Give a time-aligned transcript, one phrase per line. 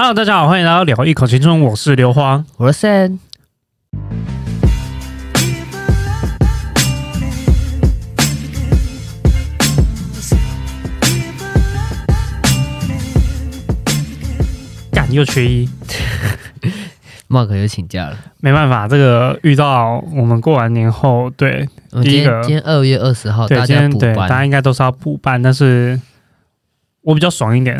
[0.00, 2.46] Hello，大家好，欢迎来到聊一口青春，我是刘荒。
[2.56, 3.18] 我是 Sam，
[14.92, 15.68] 干又缺一
[17.28, 18.16] ，Mark 又请假了。
[18.38, 26.00] 没办法，这个遇到我们过完年后，对我们第一个今天今天二月二十号，对，大家对大家，应该都是要补班，但是
[27.00, 27.76] 我比较爽一点，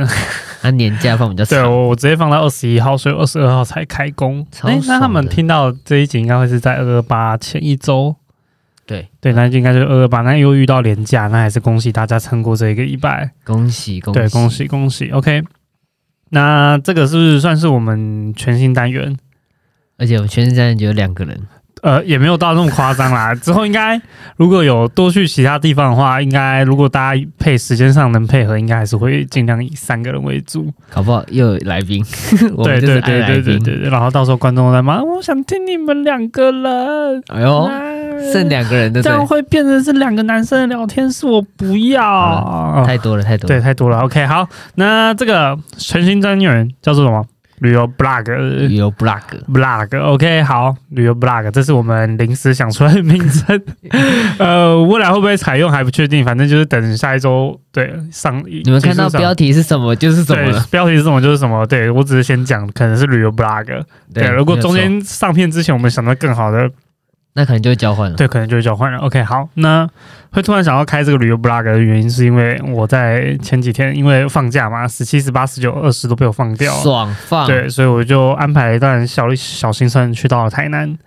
[0.60, 1.70] 他年假放比较对长。
[1.70, 4.46] 我我直接放到二十一号，所以二十二号才开工。
[4.50, 8.14] 超诶那他们听到这一集应该会是在二二八前一周，
[8.86, 13.30] 对对，那就应该就是二二八，那又遇到年假，那还是恭喜大家撑过这一个礼拜。
[13.44, 14.50] 恭喜恭喜，对，恭！
[14.50, 15.42] 喜恭喜，OK。
[16.30, 19.16] 那这个是不是算是我们全新单元？
[19.96, 21.40] 而且我们全新单元只有两个人，
[21.82, 23.34] 呃，也没有到那么夸张啦。
[23.42, 24.00] 之后应该
[24.36, 30.72] 如果有多去其他地方的话，应该如果大家配时间上能配合，应该还是会尽量以三个人为主。
[30.90, 32.04] 搞不好又有来宾。
[32.64, 33.18] 对对对。
[33.18, 33.90] 对对对对。
[33.90, 37.22] 然后到时候观众在骂，我想听你们两个人。
[37.28, 37.72] 哎呦，啊
[38.32, 42.82] 剩两个人的这样会变成是两个男生的聊天室，我不要。
[42.84, 44.00] 太多了太多了对，太多了。
[44.00, 47.24] OK，好，那这个全新单元叫做什么？
[47.60, 48.36] 旅游 blog。
[48.68, 53.60] 旅游 blog，blog，OK，、好，旅游 blog，这是我们临时想出来的名称。
[54.38, 58.42] 呃，未来会不会采用还不确定，反正就是等下一周对上。
[58.46, 60.64] 你们看到标题题是什么就是什么。
[60.70, 61.64] 标题是什么就是什么。
[61.66, 63.82] 对我只是先讲，可能是旅游 blog。
[64.12, 66.68] 对，如果中间上片之前我们想到更好的，
[67.38, 68.16] 那可能就会交换了。
[68.16, 68.98] 对，可能就会交换了。
[68.98, 69.88] OK，好，那
[70.32, 76.82] 会突然想要开这个旅游 blog 的原因，是因为我在前几天因为放假嘛，十七、十八、十九、二十都被我放掉了。
[76.82, 77.46] 爽放。
[77.46, 80.98] 对，所以我就安排了一段小小行程，去到了台南，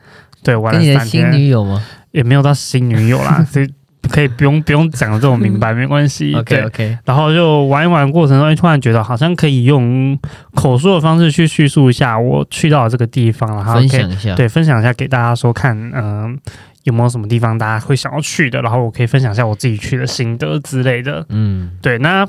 [0.42, 3.70] 对，玩跟你的了三天，新女友吗也没有到新女友啦， 所以
[4.12, 6.36] 可以不用不用讲的这么明白，没关系。
[6.36, 10.18] OK OK 然后就玩一玩过程中，哎突然觉得好像可以用
[10.54, 14.36] 口述的方式去叙述一下我去到这个地方，然后分享一下。
[14.36, 16.38] 对分享一下给大家说看，嗯、
[16.84, 21.26] 有没有什么地方大家会想要去的，然后我可以分享一下我自己去的心得之类的。
[21.30, 22.28] 嗯，对，那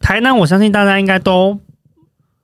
[0.00, 1.58] 台南，我相信大家应该都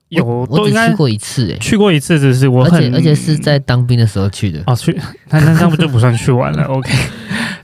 [0.09, 4.61] 有，我都应该去过一次诶，去过一次，只是我而很且而且是在当兵的时候去的。
[4.67, 4.93] 哦去，
[5.31, 6.93] 那那那不就不算去玩了？OK，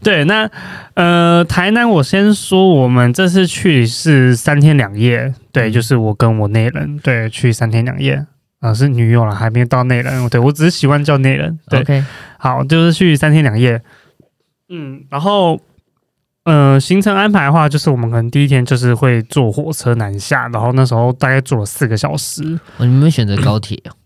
[0.02, 0.50] 对，那
[0.94, 8.26] 呃台南我先说，我们这次去是三天两夜，对，嗯就是我跟我内人对去三天两夜。
[8.60, 10.28] 啊、是女友了，还没到内人。
[10.28, 11.58] 对我只是喜欢叫内人。
[11.70, 12.04] 对 OK，
[12.36, 13.80] 好，就是去三天两夜。
[14.68, 15.58] 嗯，然后
[16.44, 22.60] 呃，行程安排的话，就是我们可能第一天就是会坐火车南下，然后那时候大概坐了四个小时。
[22.76, 23.96] 哦，你们选择高铁哦？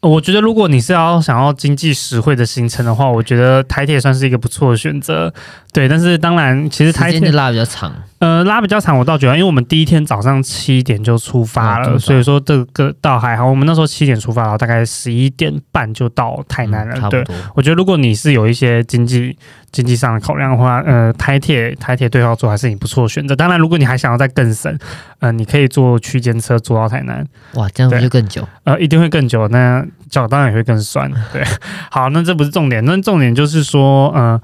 [0.00, 5.32] 呃我觉得如果你是要想要经济实惠的行程的话，我觉得台铁算是一个不错的选择。
[5.72, 7.92] 对，但是当然，其实台铁拉比较长。
[8.18, 13.46] 呃拉比较长，我倒觉得，因为我们第一天早上七点就出发了，所以说这个倒还好。
[13.46, 17.08] 我们那时候七点出发，然后大概十一点半就到台南了。
[17.10, 17.24] 对。
[17.54, 19.36] 我觉得如果你是有一些经济
[19.76, 23.36] 经济上的考量的话，呃，台铁台铁对号座还是你不错的选择。
[23.36, 24.74] 当然，如果你还想要再更省，
[25.18, 27.22] 呃，你可以坐区间车坐到台南，
[27.56, 28.48] 哇，这样就更久？
[28.64, 31.12] 呃，一定会更久，那脚当然也会更酸。
[31.30, 31.44] 对，
[31.90, 34.40] 好，那这不是重点，那重点就是说，呃，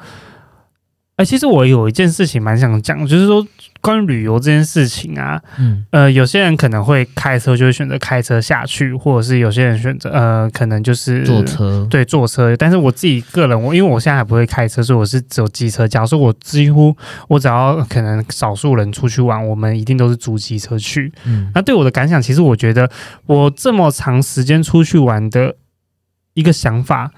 [1.16, 3.47] 哎、其实我有一件事情蛮想讲，就是说
[3.82, 11.84] 关于旅游这件事情啊，嗯，呃，有些人可能会开车，就会选择开车下去，或者是有些人选择呃，可能就是坐车。
[11.91, 12.56] 对，坐车。
[12.56, 21.12] 但是我自己个人，我因为我现在还不会开车，所以我是只有机车驾，所以我几乎我只要可能少数人出去玩，我们一定都是租机车去。
[21.25, 22.88] 嗯，那对我的感想，其实我觉得
[23.26, 25.56] 我这么长时间出去玩的
[26.34, 27.10] 一个想法，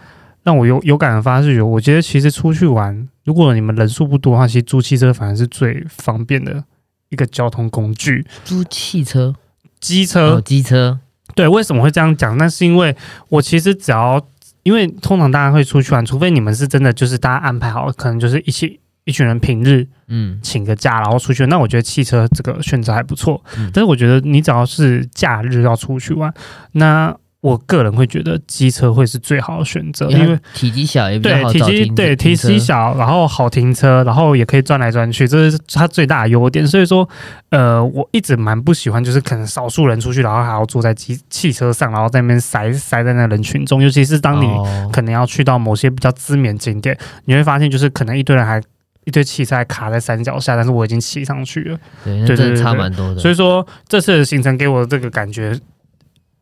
[0.45, 6.63] 让我有有感而发是有，我觉得其实出去玩，如果你们人数不多的话，其实租汽车反而是最方便的
[7.09, 8.25] 一个交通工具。
[8.45, 9.35] 租汽车
[9.81, 11.01] 机车哦，机车。
[11.35, 12.37] 对，为什么会这样讲？
[12.37, 12.95] 那是因为
[13.29, 14.25] 我其实只要，
[14.63, 21.47] 因为通常大家会出去玩，除非你们是真的就是大家安排好，可能就是一起一群人平日嗯，请个假，然后出去。
[21.47, 26.33] 那我觉得汽车这个选择还不错，嗯但是我觉得你只要是假日要出去玩，
[26.73, 36.67] 那我个人会觉得机车会是最好的选择，因为它体积小也比较对体积对体积小，然后好停车，然后也可以转来转去，这是它最大的优点。
[36.67, 37.07] 所以说，
[37.51, 46.97] 呃，我一直蛮不喜欢，就是可能少数人出去，然后还要坐在机汽车上，然后在那边塞塞在那人群中，尤其是当你哦可能要去到某些比较知名景点，
[47.27, 48.59] 你会发现就是可能一堆人还。
[49.07, 53.21] 一堆汽车还卡在山脚下，但是我已经骑上去了，对，那对对差蛮多的。
[53.21, 55.55] 所以说这次的行程给我的这个感觉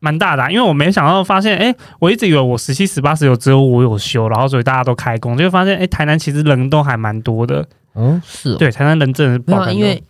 [0.03, 7.65] 蛮大的啊、因为我没想到发现，哎、我一直以为我十七、十八、十九只有我有休，然后所以大家都开工，就会发现，哎、台南其实人都还蛮多的。
[7.95, 10.03] 嗯，是哦，对，台南人真的是没有啊，爆干多因为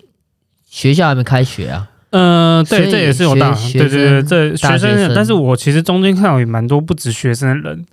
[0.66, 1.88] 学校还没开学啊。
[2.10, 7.86] 呃，对，这也是有大，学对对对，这学生但是我其实中间看到也蛮多不止学生的人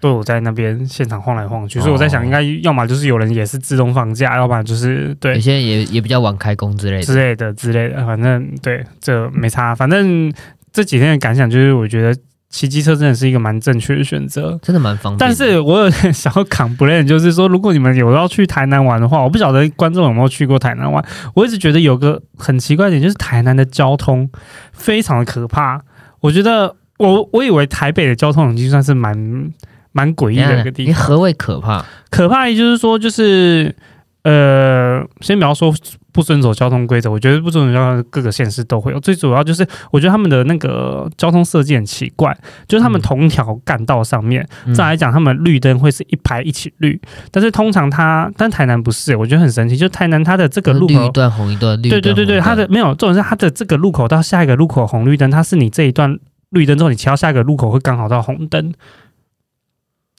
[0.00, 7.02] 都有在那边现场晃来晃去，所以我在想，哦应该要么就是有人也是自动放假，要不然就是有对些人也也比较晚开工之类的。
[7.02, 10.32] 之类的之类的，反正对这没差，反正
[10.72, 12.18] 这几天的感想就是，我觉得
[12.48, 14.58] 骑机车真的是一个蛮正确的选择。
[14.62, 15.18] 真的蛮方便。
[15.18, 21.04] 但是我有点想要 complain，就是说，如果你们有要去台南玩的话，我不晓得观众有没有去过台南玩。
[21.34, 24.28] 我一直觉得有个很奇怪的点，就是台南的交通
[24.72, 25.80] 非常的可怕。
[26.20, 29.52] 我觉得我我以为台北的交通已经算是蛮
[29.92, 30.90] 蛮诡异的一个地方。
[30.90, 31.84] 你何谓可怕？
[32.10, 33.74] 可怕的就是说，就是
[34.22, 35.72] 呃，先不要说
[36.12, 39.00] 不遵守交通规则，我觉得不遵守交通各个县市都会有。
[39.00, 42.36] 最主要就是，我觉得他们的那个交通设计很奇怪，
[42.68, 44.46] 就是他们嗯同一条干道上面。
[44.66, 47.00] 嗯再来讲，他们绿灯会是一排一起绿，
[47.30, 56.18] 但是通常它，但台南不是，我觉得很神奇，就台南它的这个路口绿一，段红一段，绿对对对对，它的没有，重点是它的这个路口到下一个路口红绿灯，它是你这一段
[56.50, 58.74] 绿灯之后，你骑到下一个路口会刚好到红灯，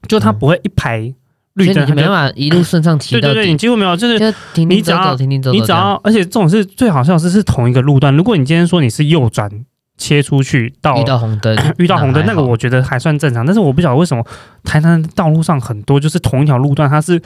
[0.07, 1.13] 就它嗯不会一排所
[1.53, 5.71] 绿灯，以你没办法一路顺畅骑到对对对，你，几乎没有，就是就停停走你只要走，停停走走你只。
[5.71, 9.49] 要，而且这种是最好笑的是是同一个路段，如果你今天说你是右转
[9.97, 13.45] 切出去到遇到红灯， 遇到红灯，那个我觉得还算正常。
[13.45, 14.25] 但是我不晓得为什么
[14.63, 17.21] 台南道路上很多就是同一条路段，它是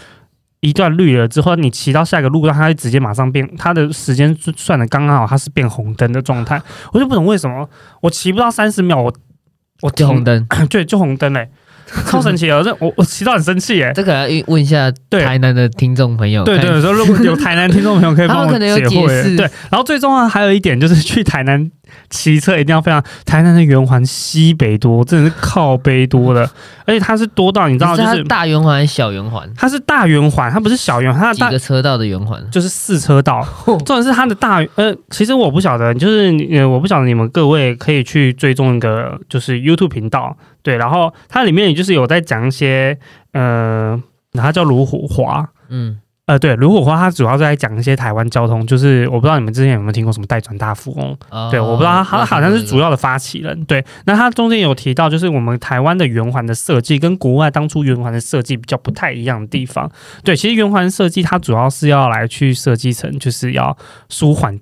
[0.62, 6.62] 一段绿了之后，你骑到下一个路段，它会直接马上变，它的时间算的刚刚好，它是变红灯的状态。
[6.92, 7.70] 我就不懂为什么
[8.02, 9.14] 我骑不到三十秒，我
[9.82, 10.48] 我停就红，灯。
[10.70, 11.50] 对，就红灯嘞、
[12.10, 12.62] 超神奇哦。
[12.64, 18.56] 这我我骑到很生气耶、这个要问一下对台南的听众朋友，看对对，说如果有台南听众朋友可以帮我。
[18.56, 21.70] 解释对，然后最重要还有一点就是去台南
[22.10, 26.50] 骑车一定要非常，台南的圆环西北多，真的是靠背多的，
[26.86, 28.24] 而且它是多到你知道就是是。
[28.24, 29.50] 大圆环小圆环？
[29.56, 32.42] 它是大圆环，它不是小圆环，它的大几个车道的圆环？
[32.52, 33.46] 就是四车道。
[33.66, 42.98] 重点是它的大呃，其实我不晓得，就是呃，我不晓得你们各位可以去追踪一个就是 YouTube 频道，对，然后它里面也就是有在讲一些
[43.34, 44.02] 呃，
[44.34, 59.92] 它叫卢虎华，嗯，呃，对，卢火花它主要是在讲一些台湾交通，就是我不知道你们之前有没有听过什么代转大富翁，哦对，我不知道他他好像是主要要的发起人，对，那他中间有提到，就是我们台湾的圆环的设计跟国外当初圆环的设计比较不太一样的地方，
[60.24, 63.78] 对，其实圆环设计它主要是要来去设计成就是要
[64.10, 64.60] 舒缓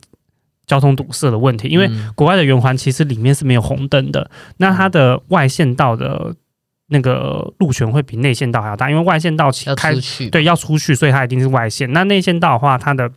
[0.66, 2.12] 交通堵塞的问题，因为嗯。
[2.16, 6.33] 国外的圆环其实里面是没有红灯的，那它的外线道的
[6.88, 9.94] 那个路权会比内线道还要大，因为外线道起要开
[10.31, 11.91] 对，要出去，所以它一定是外线。
[11.94, 13.09] 那内线道的话，它的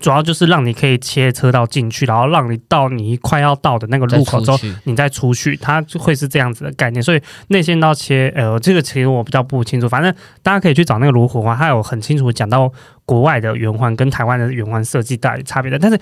[0.00, 4.58] 主要就是让你可以切车道进去，然后让你到你快要到的那个路口之后。
[4.84, 7.02] 你再出去，它就会是这样子的概念。
[7.02, 12.70] 所以内线道切，呃，这个其实我比较不清楚，反正大家可以去找那个卢火花，它有很清楚地讲到
[13.06, 15.78] 国外的圆环跟台湾的圆环设计到底差别的。
[15.78, 15.98] 但是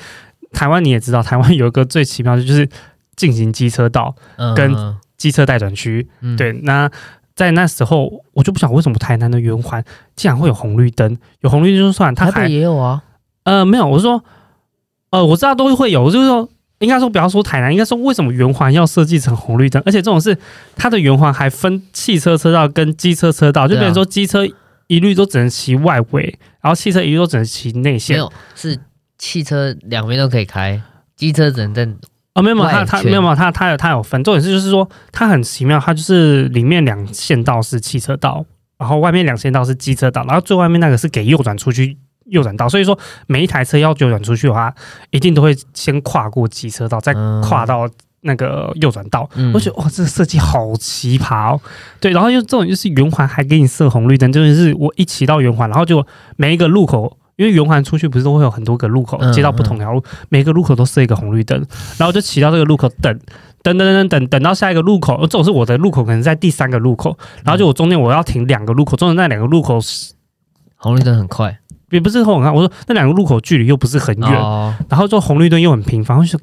[0.52, 2.68] 台湾你也知道，台湾有一个最奇妙的就是
[3.14, 4.74] 进行机车道、嗯跟
[5.20, 6.34] 机车待转区，嗯。
[6.38, 6.90] 对，那
[7.36, 9.84] 在那时候，我就不晓得为什么台南的圆环
[10.16, 13.02] 竟然会有红绿灯，有红绿灯就算，它台还北也有啊，
[13.44, 14.24] 呃没有，我是说，
[15.10, 20.36] 呃，我知道都会有，我就是说，应该说不要说台南，应该说为什么圆环要设计成红绿灯，而且这种是
[20.76, 23.80] 它的圆环还分汽车车道跟机车车道，就对啊。
[23.80, 24.46] 变成说机车
[24.86, 28.16] 一律都只能骑外围，然后汽车一律都只能骑内线。
[28.16, 28.18] 没线。
[28.18, 28.80] 有是
[29.16, 30.82] 汽车两边都可以开，
[31.14, 31.88] 机车只能在
[32.40, 38.44] 哦，没有没有，它外圈它没有没有，它它有他有分，重点是就是说它很奇妙，它就是里面两线道是汽车道，
[38.78, 44.72] 然后外面两线道是机车道，然后最外面那个是给右转出去右转道，所以说每一台车要右转出去的话，
[45.10, 47.88] 一定都会先跨过机车道，再嗯跨到
[48.22, 49.28] 那个右转道。
[49.34, 51.60] 嗯我觉得哇，这个设计好奇葩哦！
[52.00, 56.06] 对，然后又这种就是圆环还给你设红绿灯，就是我一骑到圆环，然后就
[56.36, 61.58] 每一个路口，因为圆环出去不是都会有很多个路口嗯接到不同条路，每个路口都设一个红绿灯，
[61.96, 63.18] 然后就骑到这个路口等。
[63.62, 70.14] 等等等等等到下一个路口，这种是我的路口，可能在第三个路口，然后就我中间我要停两个路口，中间那两个路口是
[70.76, 71.58] 红绿灯很快，
[71.90, 76.40] 也不是很快，我说那两个路口距离又不是很远，哦，然后就红绿灯又很频繁，我就说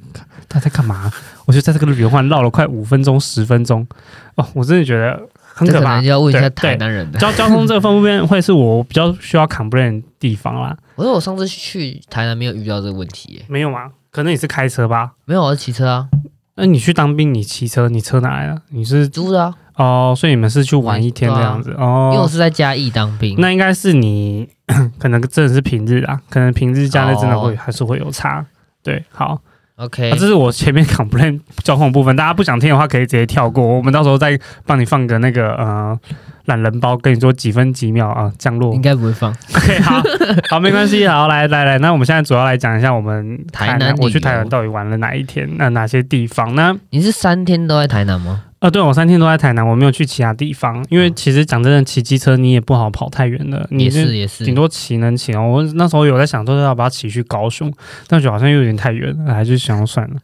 [0.47, 1.11] 他在干嘛？
[1.45, 3.87] 我就在这个圆环绕了快五分钟、十分钟，
[4.35, 5.19] 哦，我真的觉得
[5.57, 6.09] 很可怕可能就。
[6.09, 7.19] 要问一下台南人的。
[7.19, 13.91] 交交通这个方面会是我比较需要 complain 的地方啦，我说我上次去台南没有遇到这个问题耶，没有吗？
[14.11, 15.11] 可能你是开车吧？
[15.25, 16.07] 没有，我是骑车啊，
[16.55, 18.61] 那你去当兵，你骑车，你车哪来的？
[18.69, 22.27] 你是租的啊，哦，所以你们是去玩一天这样子哦因为我哦。
[22.27, 23.35] 是在嘉义当兵。
[23.37, 24.47] 那应该是你
[24.97, 28.45] 可能真的是平日啊，可能平日假日真的会、哦还是会有差。
[28.81, 29.39] 对，好，
[29.77, 35.99] OK，、这是我前面 complain 交通部分，大家不想听的话可以直接跳过，我们到时候再帮你放个那个呃
[36.47, 38.81] 懒人包，跟你说几分几秒啊降落应。
[38.81, 39.31] 该不会放。
[39.55, 40.01] OK，好，
[40.49, 46.75] 好，没关系，好，来来来，那我们现在主要来讲一下我们台南我去台南到底玩了哪一天，那哪些地方呢？
[46.89, 48.43] 你是三天都在台南吗？
[48.59, 55.47] 啊，对我三天都在台南，我没有去其他地方，因为其实讲真的，骑机车你也不好跑太远了，你是也是顶，多骑能骑哦。
[55.47, 57.71] 我那时候有在想，说要不要骑去高雄，
[58.07, 60.15] 但觉得好像又有点太远了，还是想要算了。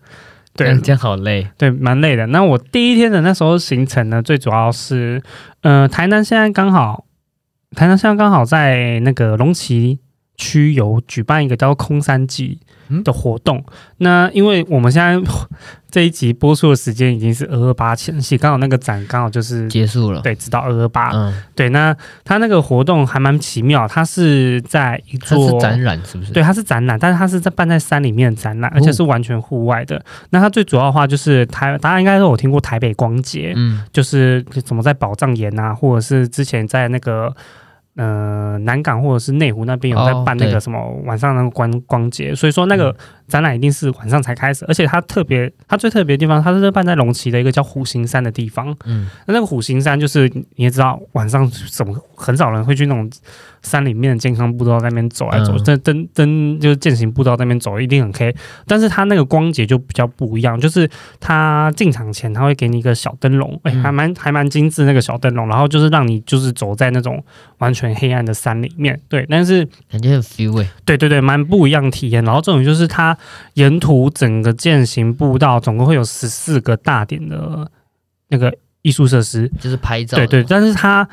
[0.55, 1.48] 对今天，好累。
[1.57, 2.27] 对，蛮累的。
[2.27, 5.22] 那我第一天的那时候行程呢，最主要是，
[5.62, 7.05] 呃，台南现在刚好，
[7.75, 10.00] 台南现在刚好在那个龙崎
[10.38, 12.60] 区有举办一个叫空山祭
[13.04, 13.63] 的活动。
[13.98, 15.32] 那因为我们现在
[15.90, 20.22] 这一集播出的时间已经是二二八前夕，刚好那个展刚好就是结束了。
[20.22, 21.12] 对，直到二二八。
[21.13, 26.32] 嗯，对，那它那个活动还蛮奇妙，它是在一座是展览是不是？
[26.32, 30.04] 对，，它是展览，但是它是在办在山里面的展览，而且是完全户外的。
[30.32, 37.34] 那它最主要的话就是台，大家应该都有听过台北光节，嗯，就是怎么在宝藏岩啊，或者是之前在那个
[37.95, 42.95] 呃南港或者是内湖那边有在哦办那个什么晚上那个观光节，所以说那个
[43.27, 48.75] 展览一定是晚上才开始，而且它特别，它最特别的地方，它是办在龙崎的一个叫虎形山的地方。
[48.86, 53.10] 嗯，那那个虎形山就是你也知道，晚上怎么很少人会去那种
[53.62, 58.36] 山里面的健康步道那边走来走，嗯真真真就是健行步道那边走，一定很 K。
[58.68, 60.89] 但是它那个光节就比较不一样，就是
[61.20, 67.24] 它进场前他会给你一个小灯笼，哎、嗯还蛮还蛮精致那个小灯笼，然后就是让你就是走在那种
[67.60, 70.68] 完全黑暗的山里面，对，但是感觉很 feel 哎。
[70.86, 72.24] 对对对，蛮不一样的体验。
[72.25, 73.12] 然后这种就是它
[73.53, 77.70] 沿途整个践行步道总共会有十四个大点的
[78.29, 80.17] 那个艺术设施，就是拍照。
[80.17, 81.08] 对对，但是它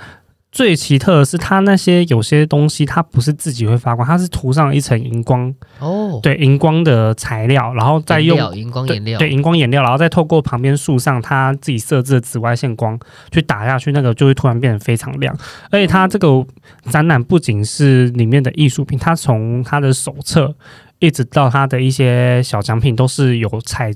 [0.52, 12.98] 最奇特的是，它那些有些东西它不是自己会发光，它是涂上一层荧光，哦，对荧光的材料，然后再用荧光颜料，对荧光颜料，然后再透过旁边树上它自己设置的紫外线光
[13.30, 15.32] 去打下去，那个就会突然变得非常亮。
[15.70, 16.44] 而且它这个
[16.90, 20.52] 展览不仅是里面的艺术品，它从它的手册
[21.00, 23.92] 一直到它的一些小奖品都是有彩。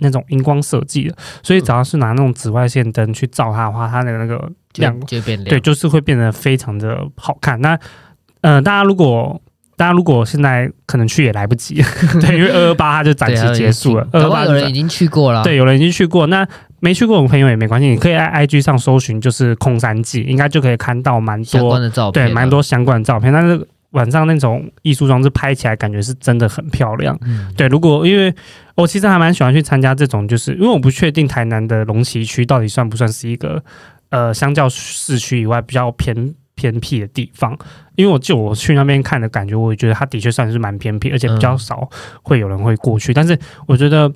[0.00, 5.48] 那种荧光设计的，所以只要是拿那种紫外线灯去照它的话，它的那个亮就变亮。
[5.48, 7.60] 对，就是会变得非常的好看。
[7.60, 7.76] 那
[8.42, 9.42] 呃，大家如果
[9.76, 11.82] 大家如果现在可能去也来不及，
[12.22, 15.42] 对，因为二二八它就展对，期结束了，二二八有人已经去过了。
[15.42, 16.46] 对，有人已经去过，那
[16.78, 22.48] 没去过的朋友也没关系，你可以在 IG 上搜寻，就是空山记，应该就可以看到蛮相关多的照片，对蛮。
[22.48, 23.32] 多相关的照片。
[23.32, 23.66] 但是
[23.98, 27.18] 晚上那种艺术装置拍起来感觉是真的很漂亮。
[27.22, 28.32] 嗯，对，如果因为
[28.76, 33.62] 我其实还蛮喜欢去参加这种，就是因为我不确定台南的龙崎区到底算不算是一个
[34.10, 37.58] 呃，相较市区以外比较偏偏僻的地方。
[37.96, 41.90] 因为我就我去那边看的感觉，我也觉得它的确算是蛮偏僻，而且比较嗯少
[42.22, 43.12] 会有人会过去。
[43.12, 43.36] 但是
[43.66, 44.10] 我觉得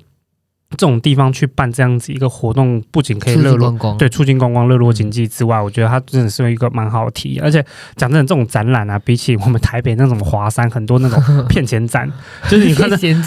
[0.77, 3.97] 这种地方去办这样子一个活动，不仅可以促热络光。
[3.97, 7.43] 对，促进观光、热络经济之外，我觉得它真的是一个蛮好的体验。
[7.43, 7.63] 而且
[7.95, 12.11] 讲真的，这种展览啊，比起我们台北那种华山很多那种 骗钱展，
[12.49, 12.73] 就是你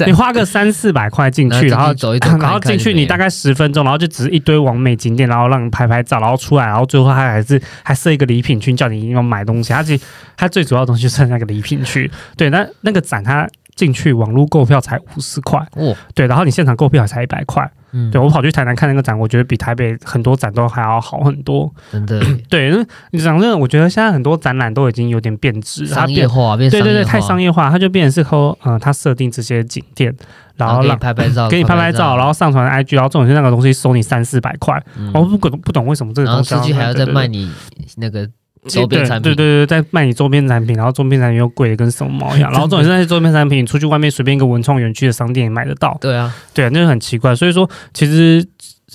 [0.07, 9.73] 你花个三四百块进去，然后 然后进去走一然后进去你大概十分钟，然后就只是一堆完美景点，然后让你拍拍照，然后出来，然后最后他还是还设一个礼品区，叫你要买东西。
[9.73, 10.05] 它其实
[10.37, 12.11] 它最主要的东西就是那个礼品区。
[12.37, 17.71] 对，那那个展它进去网络购票才五十块，哦，对，然后你现场购票才一百块。
[17.93, 21.73] 嗯，对我跑去台南看那个展，我觉得比台北很多展都还要好很多。
[21.93, 22.21] 真的。
[22.51, 30.15] 对，因为你讲真的，我觉得现在很多展览都已经有点变质，它变商业化变对对对，太商业化，它就变成是说，嗯，它设定这些景点，
[30.57, 35.13] 然后让拍拍照，给你拍拍照，然后上传 IG，然后这种是那个东西收你三四百块，嗯。
[35.15, 38.29] 我不懂不懂为什么这个然后东西出去还要再卖你你那个
[38.69, 47.35] 周边产品，对对对，在卖你周边产品，然后周边产品又贵的跟什么毛一样， 然后重点是那些周边产品，你出去外面随便一个文创园区的商店也买得到，对啊，对啊，那就很奇怪。
[47.35, 48.47] 所以说，其实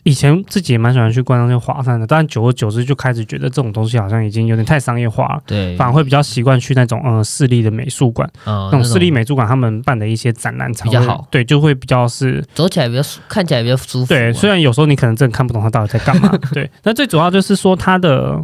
[0.04, 5.42] 以前自己也蛮喜欢去逛那些华山的，但久而久之就开始觉得这种东西好像已经有点太商业化了。
[5.46, 14.18] 对，反而会比较习惯去那种呃私立的美术馆，嗯那种私立美术馆他们办的一些展览才比较好对，就会比较是走起来比较舒看起来比较舒服啊。
[14.18, 14.34] 对。
[14.34, 16.72] 虽然有时候你可能真的看不懂他到底在干嘛， 对。
[16.84, 18.44] 那最主要就是说他的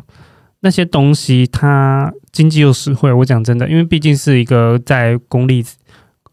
[0.67, 3.09] 那些东西，它经济又实惠。
[3.09, 5.63] 我讲真的，因为毕竟是一个在公立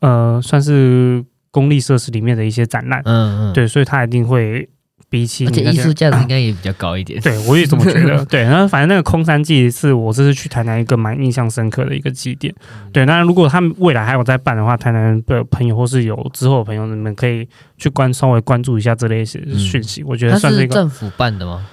[0.01, 4.69] 呃算是公立设施里面的一些展览，嗯嗯，，对，所以它一定会
[5.09, 7.21] 比起而且艺术价值应该也比较高一点。
[7.21, 8.25] 对，我也这么觉得。
[8.27, 12.53] 对，然后反正那个空山祭是我这次去台南一个蛮印象深刻的一个祭典。
[12.73, 17.49] 嗯对，那如果他们未来还有在办的话，台南的朋友或是有之后的朋友，你们可以
[17.79, 20.03] 去关稍微关注一下这类型的讯息。
[20.03, 21.65] 我觉得算是一个，是政府办的吗？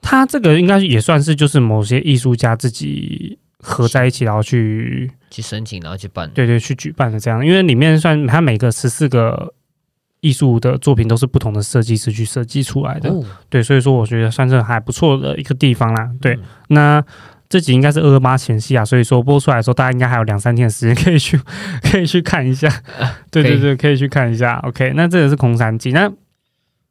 [0.00, 6.30] 他这个应该也算是就是某些艺术家自己合在一起，然后去去申请然后去办。
[6.34, 9.52] 对对去举办的这样，因为里面算它每个十四个
[10.20, 13.10] 艺术的作品都是不同的设计师去设计出来的。
[13.10, 16.10] 哦，对，所以说我觉得算是还不错的一个地方啦。
[16.20, 17.04] 对，嗯那
[17.48, 21.40] 这集应该是二二八前夕啊，所以说播出来的时候，大家应该还有两三天的时间可以去
[21.82, 22.68] 可以去看一下。
[23.30, 24.56] 对对对，可以去看一下。
[24.64, 25.92] OK，那这个是空山记。
[25.92, 26.12] 那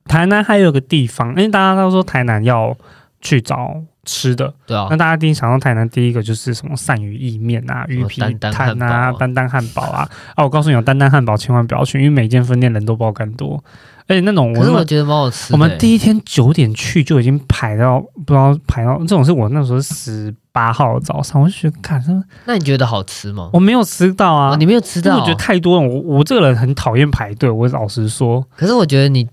[0.06, 2.76] 台南还有个地方，因为大家都说台南要
[3.22, 4.88] 去找吃的，对啊。
[4.90, 10.08] 那，大家第一想到台南第一个就是什么鳝鱼意面啊、鱼皮丹丹摊啊、丹丹汉堡啊。
[10.36, 13.64] 啊，我告诉你，有丹丹汉堡千万不要去，因为每间分店人都爆干多，
[14.08, 15.54] 而且那种我们可是我觉得蛮好吃。
[15.54, 22.02] 我们第一天九点去就已经排到不知道排到这种是我那时候十八号早上，我就觉得看，
[22.46, 23.50] 那你觉得好吃吗？
[23.52, 25.18] 我没有吃到啊，哦，你没有吃到？
[25.18, 29.28] 我觉得太多了，我我这个人很讨厌排队，我老实说，可是我觉得你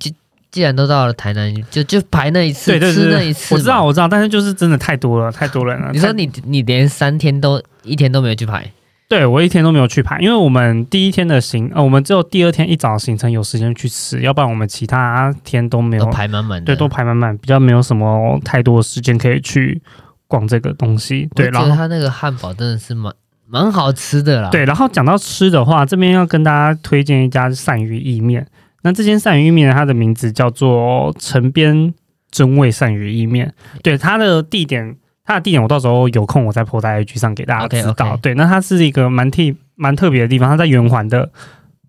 [0.55, 3.55] 既既然都到了台南，就就排那一次，对对对对吃那一次。
[3.55, 5.91] 我知道我知道，但是就是真的太多了，太多人了。
[5.93, 8.65] 你说你你连三天都一天都没有去排，
[9.09, 16.67] 对我一天都没有去排，因为我们第一天的行，呃，我们只有第二天一早行程有时间去吃，要不然我们其他天都没都有，排满满的。
[16.67, 19.83] 对，都排满满，比较没有什么太多的时间可以去
[20.29, 21.29] 逛这个东西。
[21.35, 23.13] 对，我觉然后得他那个汉堡真的是蛮
[23.47, 24.49] 蛮好吃的啦。
[24.51, 28.47] 对，然后讲到吃的话，这边要跟大家推荐一家鳝鱼意面。
[28.85, 31.93] 那这间鳝鱼意面，它的名字叫做城边
[32.31, 33.53] 真味鳝鱼意面。
[33.83, 38.17] 对，它的地点，它的地点我到时候有空我再 po 在 IG 上给大家知道。
[38.19, 39.43] 对，那它是一个蛮特
[39.75, 41.31] 蛮特别的地方，它在圆环的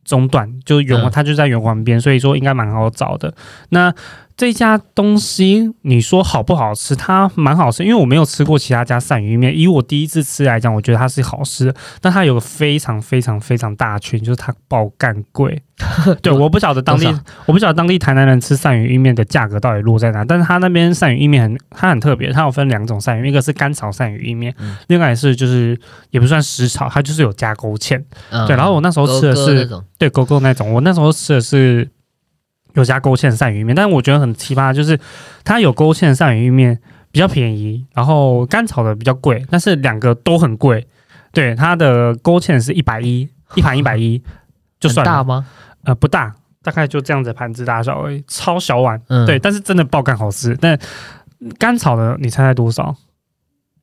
[0.06, 3.34] 中段，就圆环，嗯它就在圆环边，所以说应该蛮好找的。
[3.70, 3.94] 那
[4.38, 6.94] 这家东西你说好不好吃？
[6.96, 9.58] 它蛮好吃，因为我没有吃过其他家鳝鱼面。
[9.58, 15.62] 以我第一次吃来讲，我觉得它是好吃的，但它有个非常非常非常大的缺点，就是它爆干贵。
[16.22, 17.06] 对，我不晓得当地，
[17.46, 25.78] 我不晓得当地台南人吃鳝鱼意面的价格到底落在哪，但是它那边鳝鱼意面很，它很特别，它有分两种鳝鱼，一个是干炒鳝鱼意面，嗯另外也是就是
[26.12, 28.02] 也不算湿炒，它就是有加勾芡。
[28.30, 31.90] 嗯对，然后我那时候吃的是对勾勾那种，我那时候吃的是
[32.76, 34.98] 有加勾芡鳝鱼面，但是我觉得很奇葩，就是
[35.44, 36.80] 它有勾芡鳝鱼面
[37.12, 40.88] 比较便宜，然后干炒的比较贵，但是两个都很贵。
[41.32, 44.22] 对，它的勾芡是一百一，一盘一百一，
[44.80, 45.46] 就算了，大吗？
[45.84, 49.02] 呃，不大，大概就这样子盘子大小而已，超小碗。
[49.08, 50.56] 嗯，对，，但是真的爆干好吃。
[50.62, 50.80] 但
[51.60, 52.96] 干炒的你猜猜多少？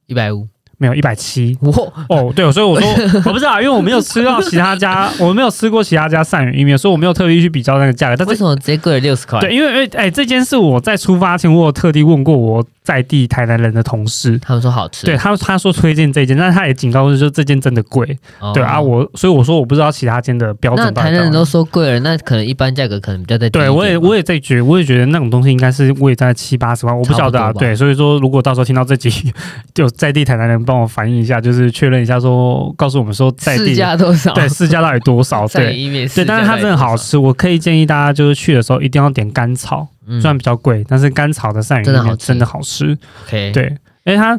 [0.06, 0.48] 一百五。
[0.82, 1.56] 没有一百七。
[1.60, 1.72] 哇，
[2.08, 2.90] 哦，对，所以我说
[3.24, 8.16] 我不知道，因为我没有吃到其他家，我没有吃过其他家鳝鱼意面，所以我没有特地去比较那个价格。
[8.16, 9.38] 但是为什么直接贵了六十块？
[9.38, 15.06] 对，因为哎、这件事我在出发前我有特地问过我在地台南人的同事，他们说好吃。
[15.06, 18.18] 对他他说推荐这间，但是他也警告我说这间真的贵。
[18.40, 27.52] 哦对啊，我所以我说我不知道其他间的标准到底到哪台南人都说贵了，那可能一般价格可能比较在对，我也我也在觉，我也觉得那种东西应该是位在七八十万，我不晓得啊。
[27.52, 29.32] 对，所以说如果到时候听到这集，
[29.72, 34.32] 就在地台南人帮我反映一下，就是确认一下说，告诉我们说在地市地价多少？
[34.34, 35.46] 对市价到底多少？
[35.48, 35.72] 对
[36.08, 42.98] 对，但是它真的好，吃，我可以建议大家就是去的时候一定要点干炒，嗯虽然比较贵，但是干炒的鳝鱼真的好吃真的好吃。
[43.26, 44.38] OK，，对，因为它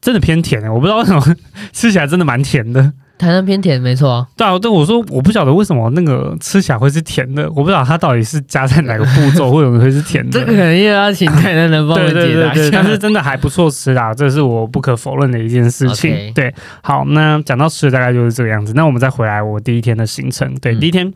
[0.00, 1.22] 真的偏甜的，我不知道为什么
[1.72, 2.92] 吃起来真的蛮甜的。
[3.18, 10.32] 台南偏甜没错啊，对啊，对我说我不晓得为什么那个吃起来会是甜的，我不知道它到底是加在哪个步骤，或者会是甜的。
[10.32, 12.70] 这个可能又要请台南人帮我对们对对对，解答一下。
[12.72, 16.32] 但是真的还不错吃啦，这是我不可否认的一件事情。
[16.34, 18.72] 对，好，那讲到吃的大概就是这个样子。
[18.74, 20.52] 那我们再回来我第一天的行程。
[20.56, 21.12] 对，嗯第一天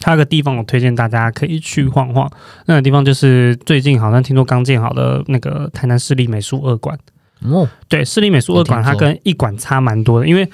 [0.00, 2.28] 它有个地方我推荐大家可以去晃晃，
[2.66, 6.98] 那个地方就是最近好像听说刚建好的那个台南市立美术二馆。
[7.42, 10.46] 哦，对，市立美术二馆它跟一馆差蛮多的，因为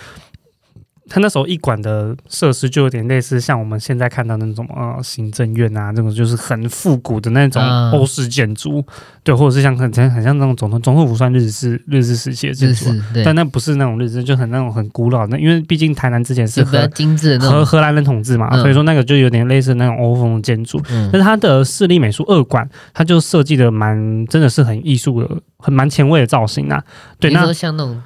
[1.09, 8.85] 它那时候一馆的设施就有点类似像我们现在看到那种呃行政院啊，这种就是很复古的那种嗯欧式建筑，
[9.23, 12.87] 对，或者是像很很很像那种总统总统府算日式日式时期的建筑
[13.25, 17.38] 但那不是那种日式，就很那种很古老的，因为毕竟台南之前是就比较荷精致。
[17.38, 20.81] 荷荷兰人统治嘛，嗯所以说那个就有点类似那种欧风的建筑。
[20.90, 26.83] 嗯但是它的市立美术二馆，它就设计的蛮，真的是很艺术的，很蛮前卫的造型啊。
[27.21, 28.03] 对，那像那种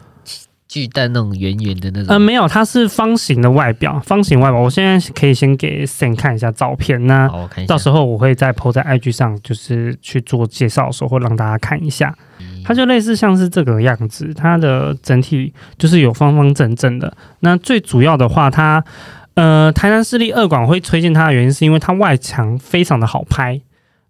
[0.71, 4.61] 巨蛋那种圆圆的那种呃种，没有，它是方形的外表，方形外表。
[4.61, 7.75] 我现在可以先给 Sam 看一下照片，那好，我看一下。
[7.75, 12.17] 到时候我会再 PO 在 IG 上，就是去做介绍的时候会让大家看一下。
[12.39, 17.13] 嗯它就类似像是这个样子，它的整体就是有方方正正的。
[17.41, 18.85] 那最主要的话，它
[19.35, 23.61] 呃台南市立二馆会推荐它的原因，是因为它外墙非常的好拍。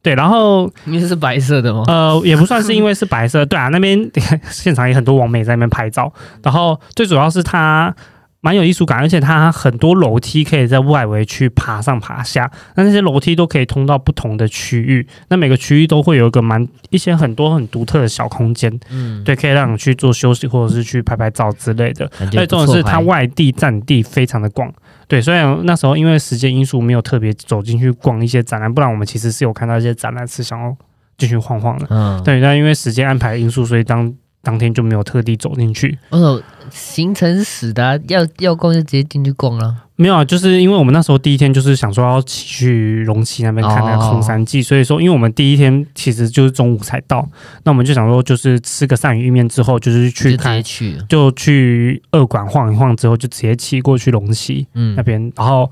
[0.03, 1.85] 对，然后因为是白色的吗？
[1.87, 4.11] 呃，也不算是因为是白色，对啊，那边
[4.51, 6.11] 现场也很多网美在那边拍照，
[6.43, 7.95] 然后最主要是它
[8.43, 22.11] 蛮有艺术感，而且它很多楼梯可以在外围去爬上爬下，那那些楼梯都可以通到不同的区域，那每个区域都会有一个蛮一些很多很独特的小空间，嗯，对，可以让你去做休息或者是去拍拍照之类的。
[22.19, 24.73] 而且重点是它外地占地非常的广，
[25.07, 30.75] 对，虽然那时候因为时间因素没有特别走进去逛一些展览，不然我们其实是有看到一些展览是想要
[31.19, 34.11] 进去晃晃的，嗯，对，但因为时间安排因素，所以当
[34.43, 35.99] 当天就没有特地走进去。
[36.11, 39.75] 哦，行程是死的啊、要要逛就直接进去逛了。
[39.97, 47.29] 没有啊，就是因为我们那时候第一天就是想说要起去龙溪那边看那个红山记，所以说因为我们第一天其实就是中午才到，
[47.65, 55.71] 那我们就想说就是吃个鳝鱼意面之后，就是去看，去，就去二馆晃一晃之后，就直接骑过去龙溪嗯那，边，然后。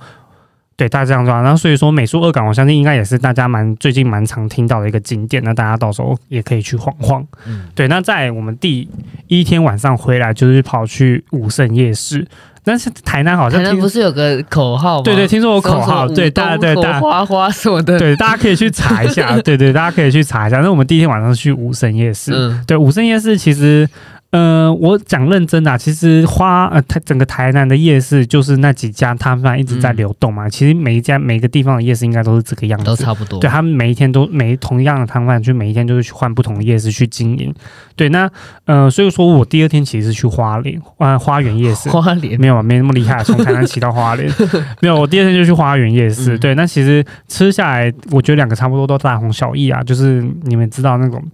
[0.78, 7.26] 对，大家这样说，然后所以说美术二港，我相信应该也是大家蛮最近蛮常听到的一个景点，那大家到时候也可以去晃晃。
[7.46, 8.88] 嗯，对，那在我们第
[9.26, 12.24] 一天晚上回来，就是跑去武圣夜市，
[12.62, 15.02] 但是台南好像台南不是有个口号吗？
[15.02, 20.60] 对对，听说有口号，对，大家对大花花什么的，对，大家可以去查一下，对对，大家可以去查一下。
[20.60, 23.88] 那我们第一天晚上去武圣夜市，嗯，对，武圣夜市其实。
[24.30, 30.46] 呃，我讲认真的、啊，其实花呃台整个台南的夜市就是那几家摊贩一直在流动嘛。
[30.50, 33.40] 其实每一家每个地方的夜市应该都是这个样子，都差不多。
[33.40, 37.54] 对他们每一天都每同样的摊贩，就每一天就是去换不同的夜市去经营。
[37.96, 38.30] 对，那
[38.66, 44.30] 呃，所以说我第二天其实是去花莲呃花园夜市， 花莲没有没那么厉害，从台南骑到花莲，
[44.82, 45.00] 没有。
[45.00, 46.54] 我第二天就去花园夜市，嗯对。
[46.54, 51.24] 那其实吃下来，我觉得两个差不多都大同小异啊，就是你们知道那种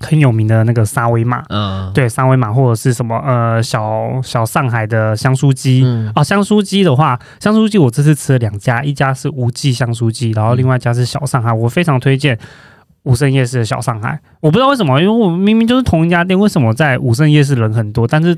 [0.00, 5.82] 很有名的那个沙威玛，嗯，对，沙威玛或者是什么呃小小上海的香酥鸡。
[5.84, 12.38] 嗯，啊，香酥鸡的话，香酥鸡我这次吃了两家，一家是无记香酥鸡，然后另外一家是小上海，我非常推荐
[13.02, 14.18] 武圣夜市的小上海。
[14.40, 18.36] 我不知道为什么，因为我们明明就是同一家店，为什么在武圣夜市人很多，但是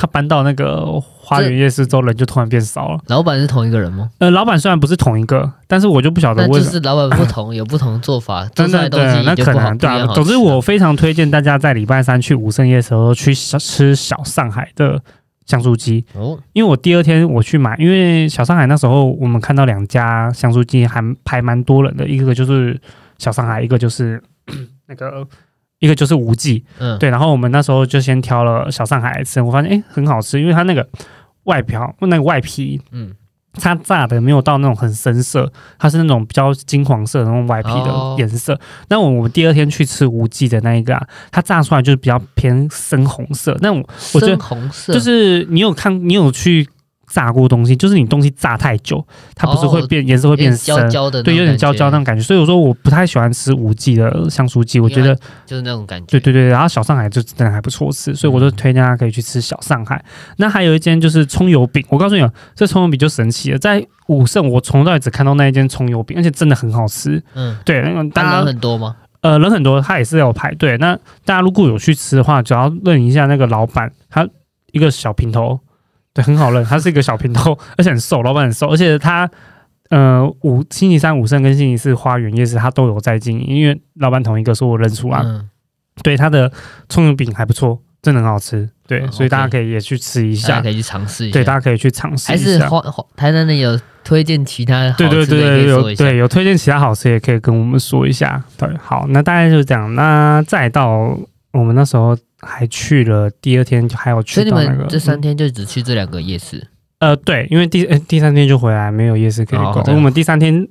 [0.00, 3.00] 他搬到那个花园夜市之后，人就突然变少了。
[3.08, 4.08] 老板是同一个人吗？
[4.18, 6.70] 呃，老板虽然不是同一个，但是我就不晓得那为什么。
[6.70, 15.02] 就是老板不同，有不同做法， 做真的对，那可能对啊总之，我非常推荐大家在礼拜三去武圣夜的时候去小吃小上海的
[15.46, 16.06] 香酥鸡。
[16.14, 22.80] 哦，因为我第二天我去买，因为小上海那时候我们看到两家香酥鸡还排蛮多人的，一个就是
[23.18, 24.22] 小上海，一个就是
[24.86, 25.26] 那个
[25.78, 27.08] 一个就是无忌，嗯，对。
[27.08, 30.86] 然后我们那时候就先挑了小上海来吃，我发现诶很好吃，因为它那个
[31.44, 33.14] 外表那个外皮，嗯，
[33.54, 38.16] 它炸的没有到那种很深色，它是那种比较金黄色的那种外皮的哦。
[38.18, 38.58] 颜色。
[38.88, 44.92] 那我们第二天去吃无忌的那一个啊，它炸出来就是比较偏深红色，那种我觉得深红色。
[44.92, 46.68] 就是你有看，你有去
[47.08, 52.22] 炸过东西，就是你东西炸太久，它不是会变颜色会变深，焦焦的，对，有点焦焦那种感觉。
[52.22, 55.14] 所以我说我不太喜欢吃无记的香酥鸡，我觉得
[55.46, 56.06] 就是那种感觉。
[56.06, 56.48] 对对对。
[56.48, 60.04] 然后小上海就真的还不错吃，所以我就推荐大家可以去吃小上海。
[60.36, 67.22] 那还有一间就是葱油饼，我告诉你哦，这葱油饼就神奇了，在武圣我从头到只看到那一间葱油饼，而且真的很好吃。
[67.34, 68.96] 嗯，对，那个大家很多吗？
[69.20, 70.78] 呃人很多，他也是有排队。
[70.78, 74.24] 那大家如果有去吃的话，只要认一下那个老板，他
[74.70, 75.58] 一个小平头，
[76.18, 79.30] 对，很好认，他是一个小平头，而且很瘦，老板很瘦，而且他
[79.90, 85.20] 呃五星期三武圣跟星期四花园夜市他都有在经营，因为老板同一个，说我认出来。
[85.20, 85.48] 嗯，
[86.02, 86.50] 对，他的
[86.88, 88.68] 葱油饼还不错，真的很好吃。
[88.88, 90.70] 对，嗯所以大家可以也去吃一下大家可。
[90.70, 91.32] 以去尝试一下。
[91.34, 92.68] 对，大家可以去尝试还是一下。
[92.68, 98.42] 花花台南的有推荐其他好对对吃的对对，也可以说一下有对有推荐其他好吃也可以跟我们说一下。
[98.56, 99.94] 对，好，那大概就是这样。
[99.94, 101.16] 那再到
[101.52, 106.66] 我们那时候还去了，第二天就还有去到那个们这三天就只去这两个夜市，
[107.00, 109.74] 呃，对，因为第呃第三天就回来，没有夜市可以逛。
[109.80, 110.66] 哦我们第三天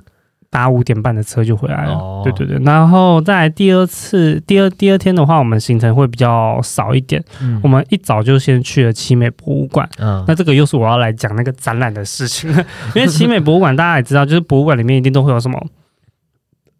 [0.49, 1.91] 搭五点半的车就回来了。
[1.91, 7.21] 哦对对对，然后在第二次第二第二天的话，我们行程会比较少一点。
[7.41, 9.87] 嗯我们一早就先去了奇美博物馆。
[9.99, 12.49] 嗯那这个又是我要来讲那个展览的事情，
[12.95, 15.61] 因为奇美博物馆大家也知道，就是博物馆里面一定都会有什么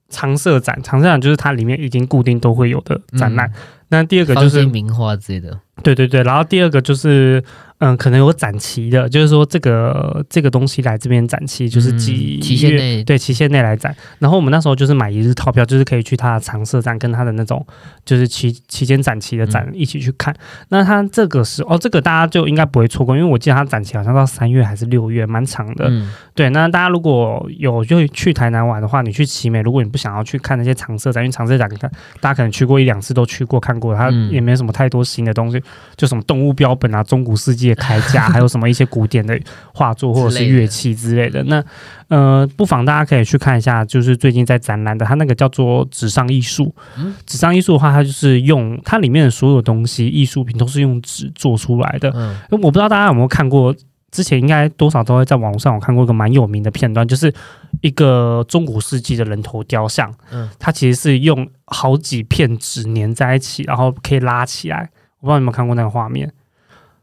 [0.09, 3.51] 常设展，常设展就是它里面已经固定都会有的展览。
[3.89, 7.43] 那第二个就是名画之类的，对对对，然后第二个就是，
[7.79, 13.95] 嗯，可能有展期的，就是说这个这个东西来这边展期，就是嗯几期限月内对期限内来展。
[14.17, 17.63] 然后我们那时候就是买一日套票，就是可以去它的常设展跟它的那种
[18.03, 20.35] 就是期期间展期的嗯展一起去看。
[20.69, 25.85] 那它这个是哦，这个大家就应该不会错过，因为我记得它展期好像到三月还是六月，蛮长的。
[25.87, 35.61] 嗯，对，那大家如果有就去台南玩的话，你去奇美，如果你不想要去看那些常设展，因为常设展看大家可能去过一两次都去过看过，它嗯也没什么太多新的东西。
[35.95, 39.39] 就什么动物标本啊、中古世纪的铠甲， 还有什么一些古典的
[39.73, 41.43] 画作或者是乐器之类的。
[41.43, 41.63] 那
[42.07, 46.73] 呃，不妨大家可以去看一下，就是最近在展览的，它那个叫做纸上艺术。
[46.97, 52.11] 嗯纸上艺术的话，它就是用它里面的所有东西，艺术品都是用纸做出来的。
[52.15, 53.75] 嗯我不知道大家有没有看过，
[54.09, 57.33] 之前应该多少都会在网络上有看过一个蛮有名的片段，就是
[57.81, 64.89] 一个中古世纪的人头雕像，嗯，它其实是用好几片纸粘在一起，然后可以拉起来。
[65.19, 66.31] 我不知道你有没有看过那个画面，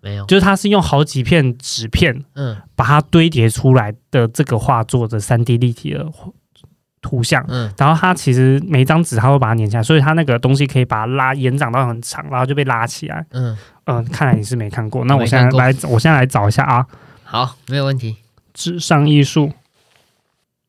[0.04, 6.06] 没有，就是它是用好几片纸片嗯把它堆叠出来的这个画作的三 D 立体的
[7.00, 7.42] 图像。
[7.48, 13.24] 嗯然后它其实每一张纸它会把它粘起来，所以它那个东西可以把它拉延长到很长，然后就被拉起来。
[13.30, 16.86] 嗯，嗯、看来你是没看过，那我现在来，我现在来找一下啊。
[17.24, 18.18] 好，没有问题。
[18.52, 19.52] 纸上艺术。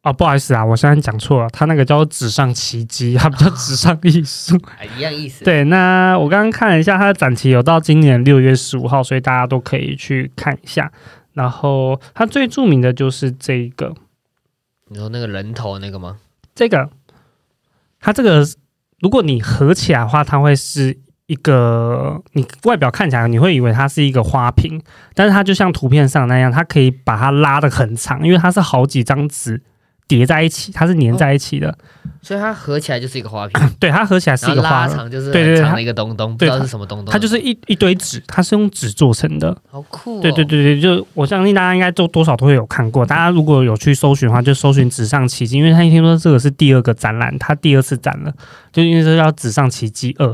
[0.05, 4.55] 哦，不好意思啊，我现在讲错了，它那个叫纸上奇迹，它不叫纸上艺术。
[4.77, 10.91] 哎，一样意思。，对，那我刚刚看了一下，它的展期有到今年六月十五号，所以大家都可以去看一下。
[11.33, 13.95] 然后它最著名的就是这个，
[14.89, 16.17] 你说那个人头那个吗？
[16.53, 16.87] 这个，
[17.99, 18.45] 它这个
[18.99, 24.79] 如果你合起来的话，它会是一个，你外表看起来你会以为它是一个花瓶，
[25.15, 29.63] 但是它就像图片上那样，它可以把它拉的很长，因为它是好几张纸
[30.07, 31.75] 叠在一起，它是粘在一起的。
[32.21, 37.11] 所以它合起来就是一个花瓶， 对，它合起来是然后拉一个花瓶，长就是对对对它很长的一个东东，不对知道是什么东东。
[37.11, 39.55] 它就是一一堆纸，它是用纸做成的。
[39.69, 40.21] 好酷哦。
[40.23, 43.05] 对对对对，就我相信大家应该都多少都会有看过。
[43.05, 48.33] 大家如果有去搜寻的话，就搜寻“纸上奇迹”，因为他听说这个是第二个展览，他第二次展了，
[48.73, 50.27] 就因为这叫“纸上奇迹二”，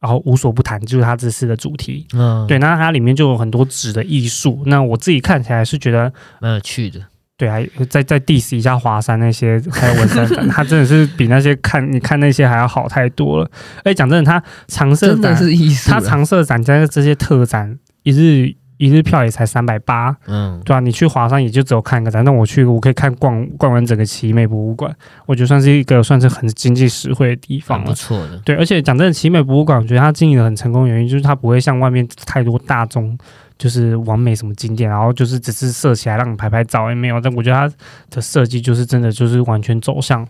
[0.00, 2.04] 然后无所不谈，就是他这次的主题。
[2.14, 4.62] 嗯，对，那它里面就有很多纸的艺术。
[4.66, 7.00] 那我自己看起来是觉得，蛮有趣的。
[7.38, 13.48] 对，啊再再 diss 一下华山那些还有文山展， 它真的是比那些看你看那些还要好太多了。
[13.84, 15.94] 哎，讲真的，它长设展，是艺术啊。
[15.94, 20.16] 它常设展加这些特展，一日一日票也才三百八。
[20.26, 24.92] 嗯，对啊，你去华山也就只有看一个展，但我去我可以看逛逛完整个奇美博物馆，
[25.24, 27.92] 我觉得算是一个算是很经济实惠的地方了不。
[27.92, 28.36] 错的。
[28.44, 33.16] 对，而且讲真的，奇美博物馆，我觉得它经营的很成功，原因就是它不会像外面太多大众，
[33.58, 37.20] 就是完美什么景点，然后就是只是设起来让你拍拍照也没有。
[37.20, 37.74] 但我觉得它
[38.10, 40.26] 的设计就是真的就是完全走向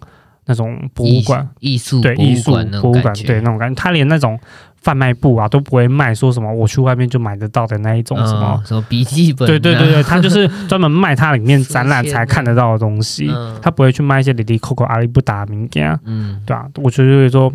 [0.46, 4.38] 那种博物馆，艺术对艺术博物馆对那种感觉，它连那种
[4.80, 8.54] 贩卖部啊都不会卖，说什么我去外面就买得到的那一种什么。
[8.58, 13.58] 嗯什么笔记本啊，对对对对，他就是专门卖它里面展览才看得到的东西， 嗯。
[13.60, 17.52] 他不会去卖一些里里扣扣阿里不达的名件啊，嗯，对啊，我觉得就是说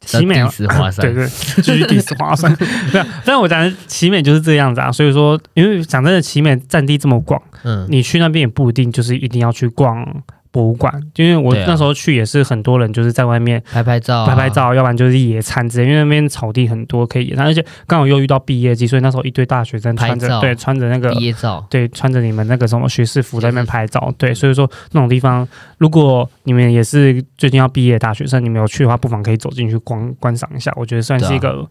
[0.00, 1.04] 奇美要 diss 华山。
[1.04, 1.28] 对 对，
[1.62, 2.54] 继续 diss 华山，
[2.90, 10.04] 对啊，但是我讲的奇美就是这样子啊，所以说，因为讲真的，奇美占地这么广，嗯，你去那边也不一定就是一定要去逛
[10.50, 25.46] 博物馆，因为我那时候去也是很多人就是在外面拍拍照啊，拍拍照，要不然就是野餐之类，因为那边草地很多可以野餐，而且刚好又遇到毕业季，所以那时候一堆大学生穿着对穿着那个毕业照，对，穿着你们那个什么学士服在那边拍照，对，所以说那种地方，
[25.78, 31.68] 如果你们也是最近要毕业的大学生，你们有去的话，不妨可以走进去观观赏一下，我觉得算是一个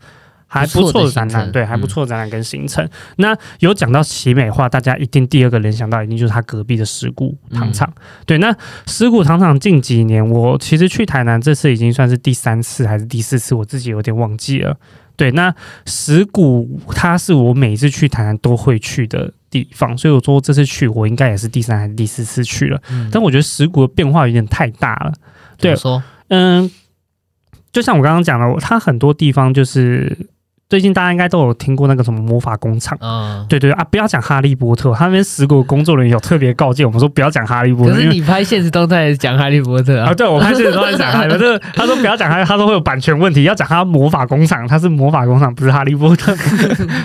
[0.48, 2.88] 还不错的展览，对，还不嗯错的展览跟行程。
[3.18, 7.92] 那有讲到奇美的话，大家一定第二个联想到一定就是它隔壁的石鼓糖厂，
[8.26, 8.56] 对，那
[8.86, 14.78] 石鼓糖厂近几年，我其实去台南这次已经算是第三次还是第四次，我自己有点忘记了。
[15.16, 15.54] 对，那
[15.88, 22.80] 石鼓它是我每次去台南都会去的地方，所以我说这次去我应该也是第三还是第四次去了。
[22.92, 25.12] 嗯，但我觉得石鼓的变化有点太大了。
[25.58, 26.70] 对说，嗯，
[27.72, 30.16] 就像我刚刚讲的，它很多地方就是
[30.70, 32.98] 最近大家应该都有听过那个什么魔法工厂。
[33.02, 46.36] 嗯，对对啊，不要讲哈利波特，他那边石鼓工作人员有特别告诫我们说不要讲哈利波特，可是你拍现实动态讲哈利波特啊，啊，对我拍现实都在 讲哈利波特，他说不要讲哈利，他说会有版权问题，要讲他魔法工厂，他是魔法工厂，不是哈利波特，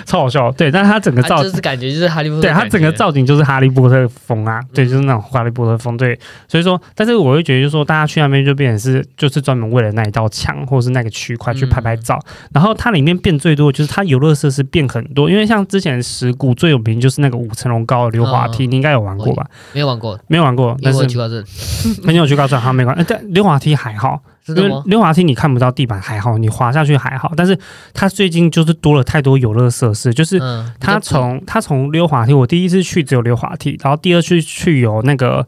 [0.05, 0.51] 超好笑。
[0.51, 5.95] 对，但是他整个造啊就是感觉就是哈利波特对的感觉，它整个造景就是哈利波特风啊，对，就是那种哈利波特风。
[5.95, 12.19] 对，所以说，但是我会觉得，就是说，大家去那边就变成是，就是专门为了那一道墙或者是那个区块去拍拍照。
[12.51, 19.45] 然后它里面变最多就是它游乐设施变很多，因为像之前石鼓最有名就是那个五层楼高的溜滑梯，你应该有玩过吧？
[19.73, 21.43] 没有玩过，没有玩过，但是我有去过这，
[22.05, 23.05] 很有去告诉他没关系。
[23.07, 24.71] 但溜滑梯还好，因为？
[24.85, 27.57] 溜滑梯你看不到地板还好，你滑下去还好，但是
[27.93, 35.47] 它最近就是多了太多游乐设施，就是嗯，他比较从他从溜滑梯，我第一次去只有溜滑梯，然后第二次去有那个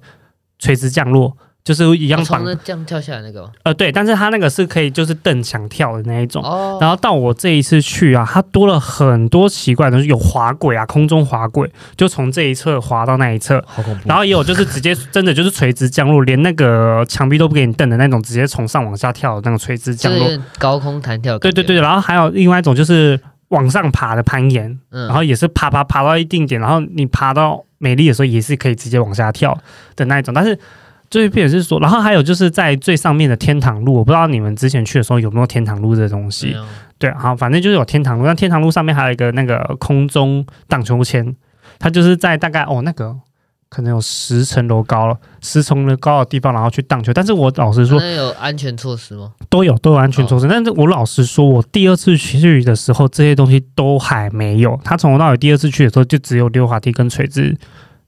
[0.59, 3.41] 垂直降落，就是一样从那这样跳下来那个。
[3.41, 6.43] 吗呃对，但是他那个是可以就是蹬墙跳的那一种。
[6.43, 20.29] 哦，然后到我这一次去啊，它多了很多奇怪的东西，有滑轨啊，空中滑轨，就从这一侧滑到那一侧，好恐怖，然后也有就是直接真的就是垂直降落，连那个墙壁都不给你蹬的那种，直接从上往下跳的那种垂直降落。
[20.59, 29.57] 高空弹跳对对对，然后还有另外一种就是往上爬的攀岩，嗯，然后也是爬爬爬到一定点，然后你爬到美丽的时候也是可以直接往下跳
[29.95, 30.31] 的那一种。
[30.31, 30.57] 但是
[31.09, 36.55] 最变是说，然后还有就是在最上面的天堂路，我不知道你们之前去的时候有没有天堂路这东西。
[36.97, 41.35] 对，好，反正就是有天堂路，那天堂路上面还有一个那个空中荡秋千，
[41.77, 43.15] 它就是在大概哦那个
[43.67, 47.11] 可能有十层楼高了，十层楼高的地方，然后去荡秋。
[47.11, 49.33] 但是我老实说，那有安全措施吗？
[49.49, 54.79] 都有都有安全措施，但是我老实说，我第二次去的时候，这些东西都还没有。
[54.83, 57.57] 它从头到尾第二次去的时候，就只有溜滑梯跟垂直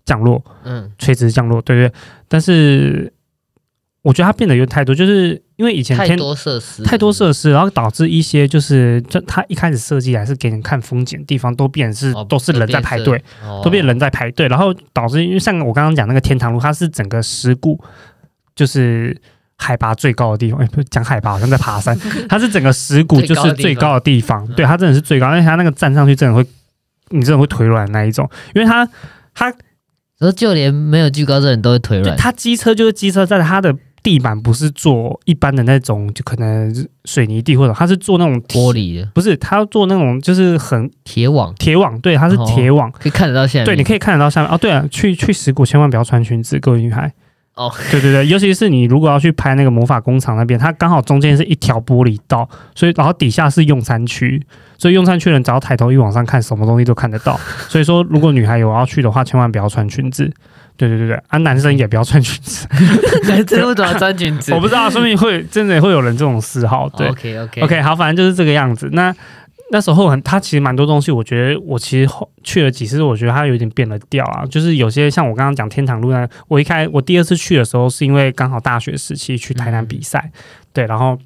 [0.07, 1.93] 降落，嗯，垂直降落，对对。
[2.29, 3.11] 但是
[4.01, 17.77] 我觉得它变得有太多，就是因为以前天太多设施，太多设施，然后导致一些就是，就它一开始设计还是给人看风景的地方，都变是、哦都是人在排队，，哦都变人在排队，然后导致因为像我刚刚讲那个天堂路，它是整个石鼓
[18.55, 19.15] 就是
[19.57, 21.97] 海拔最高的地方，哎，不是讲海拔好像在爬山，
[22.29, 26.45] 它是整个石鼓就是最高的地方，对，它真的是最高，而且它那个站上去真的会，
[27.09, 28.87] 你真的会腿软那一种，因为它
[29.33, 29.53] 它
[30.19, 39.09] 然后就连没有惧高症的人都会腿软，对它机车就是机车，在它的地板不是做一般的那种，就可能水泥地或者它是做那种玻，璃的。
[39.13, 41.53] 不是它要做那种就是很铁网。
[41.55, 44.49] 铁网，对，它是铁网，可以看得到下面，对，你可以看得到下面。
[44.49, 44.57] 哦。
[44.57, 47.13] 对啊，去去石鼓千万不要穿裙子，各位女孩。
[47.57, 54.41] 哦，对对对，尤其是你如果要去拍那个魔法工厂那边，它刚好中间是一条玻璃道，所以然后底下是用餐区，
[54.77, 57.39] 所以用餐区人只要抬头一往上看，什么东西都看得到。
[57.67, 60.31] 所以说，如果女孩有要去的话，千万不要穿裙子。
[60.77, 62.67] 对对对对，啊，男生也不要穿裙子。
[63.27, 64.53] 男生为什么要穿裙子？
[64.55, 66.87] 我不知道，说明会真的会有人这种嗜好。
[66.89, 68.87] 对、，OK OK OK，好，反正就是这个样子。
[68.93, 69.11] 那
[69.71, 74.45] 那时候很，他其实蛮多东西，我觉得我其实后去了几次，我觉得他有点变了调啊。
[74.45, 80.31] 就是有些像我刚刚讲天堂路那，我一开我第二次去的时候，是因为刚好大学时期去台南比赛，
[80.73, 81.17] 对，然后。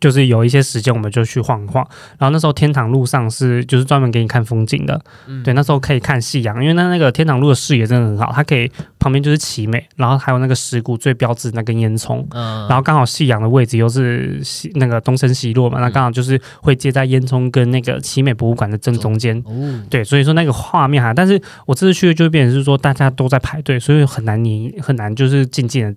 [0.00, 1.86] 就是有一些时间，我们就去晃一晃。
[2.18, 5.42] 然后那时候天堂路上是就是专门给你看风景的，嗯。
[5.42, 19.36] 对，那时候可以看夕阳，因为那那个天堂路的视野真的很好，它可以旁边就是奇美，然后还有那个石鼓最标志那根烟囱，嗯，然后刚好夕阳的位置又是西那个东升西落嘛，那刚好就是会接在烟囱跟那个奇美博物馆的正中间。
[19.46, 25.94] 哦，对，所以说那个画面哈，但是我这次去就会变成是说大家都在排队，所以很难你很难就是静静的，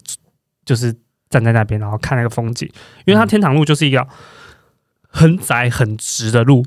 [0.66, 0.94] 就是
[1.34, 2.70] 站在那边然后看那个风景，
[3.06, 4.08] 因为它天堂路就是一个
[5.10, 6.64] 很窄很直的路，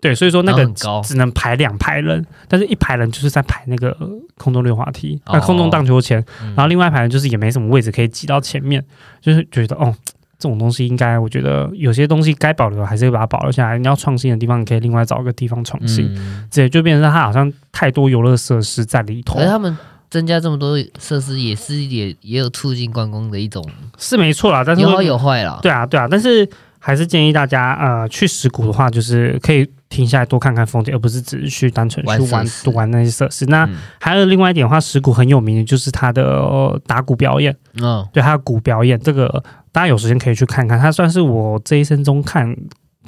[0.00, 0.66] 对，所以说那个
[1.02, 3.96] 只能排两排人，但是一排人就是在排那个
[4.36, 6.48] 空中溜滑梯，那、哦空中荡秋千，嗯。
[6.48, 8.84] 然后另外一排人就是也没什么位置可以挤到前面，
[9.20, 9.94] 就是觉得哦，
[10.38, 13.78] 这种东西应该，我觉得有些东西该保留还是会把它保留下来。
[13.78, 16.06] 你要创新的地方，你可以另外找个地方创新。
[16.14, 19.40] 嗯，这、就变成它好像太多游乐设施在里头。
[19.40, 19.76] 他们
[20.10, 23.64] 增加这么多设施，也是也也有促进观光的一种，
[23.98, 24.62] 是没错啦。
[24.64, 25.58] 但是有好有坏啦。
[25.62, 33.44] 对啊，对啊，但是还是建议大家呃去石鼓的话，就是可以停下来多看看风景，而不是只是去单纯去玩玩玩那些设施。
[33.46, 37.56] 那嗯，还有另外一点的话，石鼓很有名的就是它的、呃打鼓表演。
[37.80, 39.42] 嗯，对，还有鼓表演，这个
[39.72, 40.78] 大家有时间可以去看看。
[40.78, 42.56] 它算是我这一生中看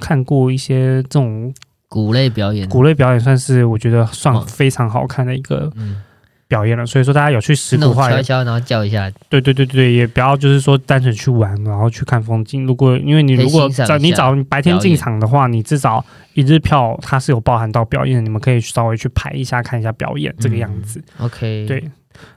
[0.01, 1.53] 看过一些这种
[1.89, 6.03] 鼓类表演，鼓类表演，算是我觉得算非常好看的一个嗯，
[6.49, 6.85] 表演了。
[6.85, 12.67] 所以说，大家有去石鼓话，种敲一敲，然后叫一下，对对对对，也不要就是说单纯去玩，然后去看风景。
[12.67, 21.01] 如果因为你如果欣赏一下早你找白天进场的话，你至少一日票它是有包含到表演的，你们可以稍微去排一下看一下表演这个样子。
[21.19, 21.91] OK，对，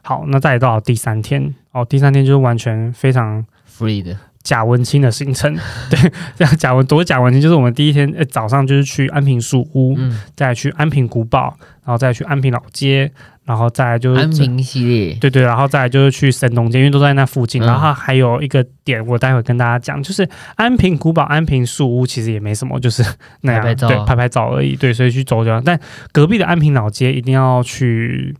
[0.03, 3.45] 好，那再到第三天哦，第三天就是完全非常。
[3.69, 5.55] ，free 的，假文清的行程，
[5.89, 5.99] 对，
[6.35, 13.11] 这样贾文多贾文清就是我们第一天、呃、早上就是去安平树屋，嗯，再去安平古堡，然后再去安平老街，
[13.45, 17.61] 然后再来就是安平系列，对对，然后再来就是去神农街，因为都在那附近。
[17.61, 23.03] 嗯然后还有一个点，我待会跟大家讲，就是安平古堡、安平树屋其实也没什么，就是
[23.41, 24.75] 那样拍拍照对拍拍照而已。
[24.75, 25.61] 对，所以去走走。
[25.63, 25.79] 但
[26.11, 28.35] 隔壁的安平老街一定要去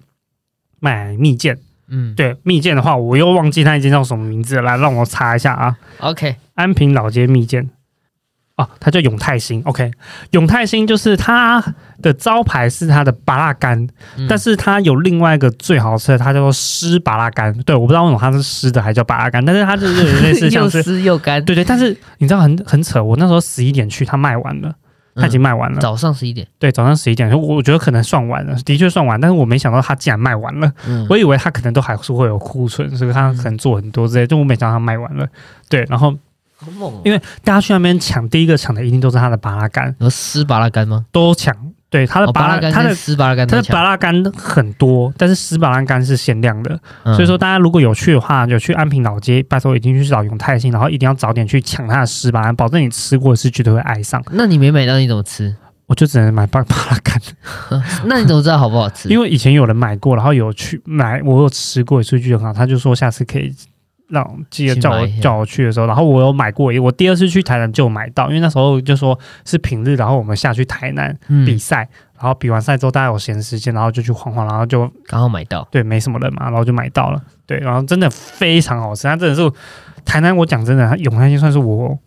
[0.80, 1.56] 买蜜饯。
[1.92, 5.76] 嗯，对，蜜饯的话，我又忘记那一间叫什么名字了，来让我查一下啊。
[6.00, 7.70] ，OK，安平老街蜜饯。
[8.58, 9.90] 哦，它叫永泰兴，OK，
[10.32, 11.64] 永泰兴就是它
[12.02, 17.58] 的招牌是它的拔辣干，嗯但是它有另外一个最好吃的，它叫做湿拔辣干。
[17.64, 24.76] 对，我不知道为什么它是湿的，还叫拔辣干，但是它就是类似像 又是，湿又干，对对，但是你知道很很扯，我那时候十一点去，它卖完了，
[25.16, 25.80] 它已经卖完了。
[25.80, 30.72] 嗯早上十一点，对，早上十一点，我我觉得可能算完了，的确算完，但是我没想到他竟然卖完了。
[30.88, 35.28] 嗯，我以为他可能都还是会有库存，所以他可能做很多之类，就我没想到他卖完了。
[35.70, 36.12] 对，然后
[36.58, 41.06] 好猛哦，因为大家去那边抢，第一个抢的一定都是他的巴拉干，有湿巴拉干吗？
[41.12, 41.56] 都抢。
[41.92, 54.24] 对，它的哦，拔拉，干它的跟湿拔拉干它，的巴拉干很多，但是湿巴拉干是限量的，嗯所以说大家如果有去的话，有去安平老街，拜托一定去找永泰兴，然后一定要早点去抢它的湿巴拉，保证你吃过是绝对会爱上。
[54.32, 55.54] 那你没买到你怎么吃？
[55.88, 57.22] 我就只能买巴巴拉干，
[58.08, 59.10] 那你怎么知道好不好吃？
[59.12, 63.54] 因为以前有人买过，然后有去买，我有吃过，数据很好，他就说下次可以
[64.12, 71.88] 让记得叫我叫我去的时候，然后我有买过，我第二次去台南就买到，因为那时候就说是平日，然后我们下去台南嗯比赛，
[72.18, 79.52] 然后比完赛之后大家有闲时间，然后就去晃晃，然后就刚好买到，对没什么人嘛，然后就买到了，对，然后真的非常好吃，它真的是
[80.06, 81.98] 台南，我讲真的，它永安街算是我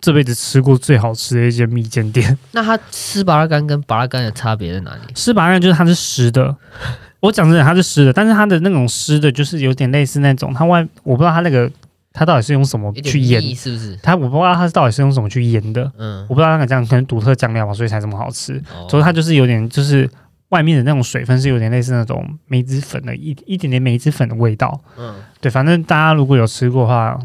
[0.00, 2.38] 这辈子吃过最好吃的一间蜜饯店。
[2.52, 5.00] 那它吃拔拉干跟拔拉干的差别在哪里？
[5.14, 6.56] 湿拔干就是它是湿的，
[7.20, 11.70] 我讲真的它是湿的，但是它的那种湿的，就是有点类似那种它外我不知道它那个
[12.12, 13.96] 它到底是用什么去腌，是不是？
[14.02, 18.54] 它我不知道它是到底是用什么去腌的，嗯我，不知道那个酱可能独特酱料吧，所以才这么好吃。
[18.74, 20.08] 哦所以它就是有点就是
[20.48, 24.80] 外面的那种水分是有点类似那种梅子粉的一一点点梅子粉的味道。
[24.98, 27.16] 嗯，对，反正大家如果有吃过的话，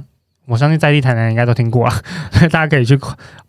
[0.45, 2.01] 我相信在地台南应该都听过啊，
[2.51, 2.99] 大家可以去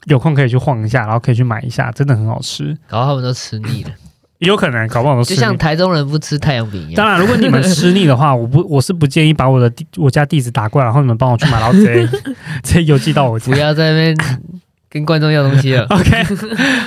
[0.05, 2.69] 有空可以去晃一下，然后可以去买一下，真的很好吃。
[2.89, 3.91] 然后他们都吃腻了，
[4.39, 5.37] 有可能搞不好都吃腻。
[5.37, 6.95] 就像台中人不吃太阳饼一样。
[6.95, 12.07] 当然，如果你们吃腻的话，我不 我是不建议把我的地我家地址打过来，然后你们帮我去买，然后直接
[12.62, 13.59] 直接邮寄到我家不。
[13.59, 14.16] 要在那边
[14.91, 15.84] 跟观众要东西了。
[15.91, 16.24] OK，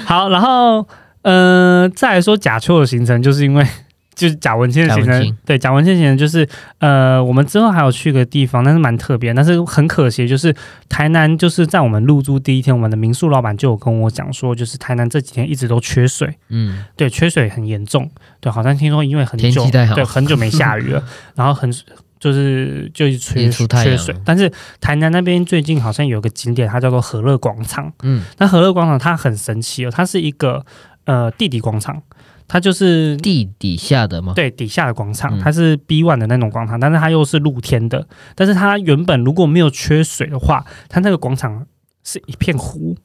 [0.05, 0.87] 好，然后
[1.23, 3.65] 呃，再来说假秋的行程，就是因为
[4.19, 6.45] 就是贾文清的行程贾文清，对贾文清行程就是
[6.79, 10.53] 呃，我们之后还有去个地方，但是蛮特别，但是很可惜，就是
[10.89, 18.11] 台南就是在我们入住第一天，我们的民宿老板就有跟我讲说，就是台南这几天一直都缺水，嗯，对，缺水很严重，
[18.41, 21.01] 对，好像听说因为很久对很久没下雨了，
[21.35, 21.71] 然后很
[22.19, 23.49] 就是就是缺
[23.95, 24.51] 水，但是
[24.81, 27.89] 台南那边最近好像有个景点，它叫做和乐广场。
[28.03, 30.65] 嗯，那和乐广场它很神奇哦，它是一个
[31.05, 32.01] 呃地底广场，
[32.49, 34.33] 它就是地底下的吗？
[34.35, 38.05] 对底下的广场，嗯它是 B one 的那种广场，但是它又是露天的。
[38.35, 41.65] 但是它原本如果没有缺水的话，它那个广场
[42.03, 42.95] 是一片湖，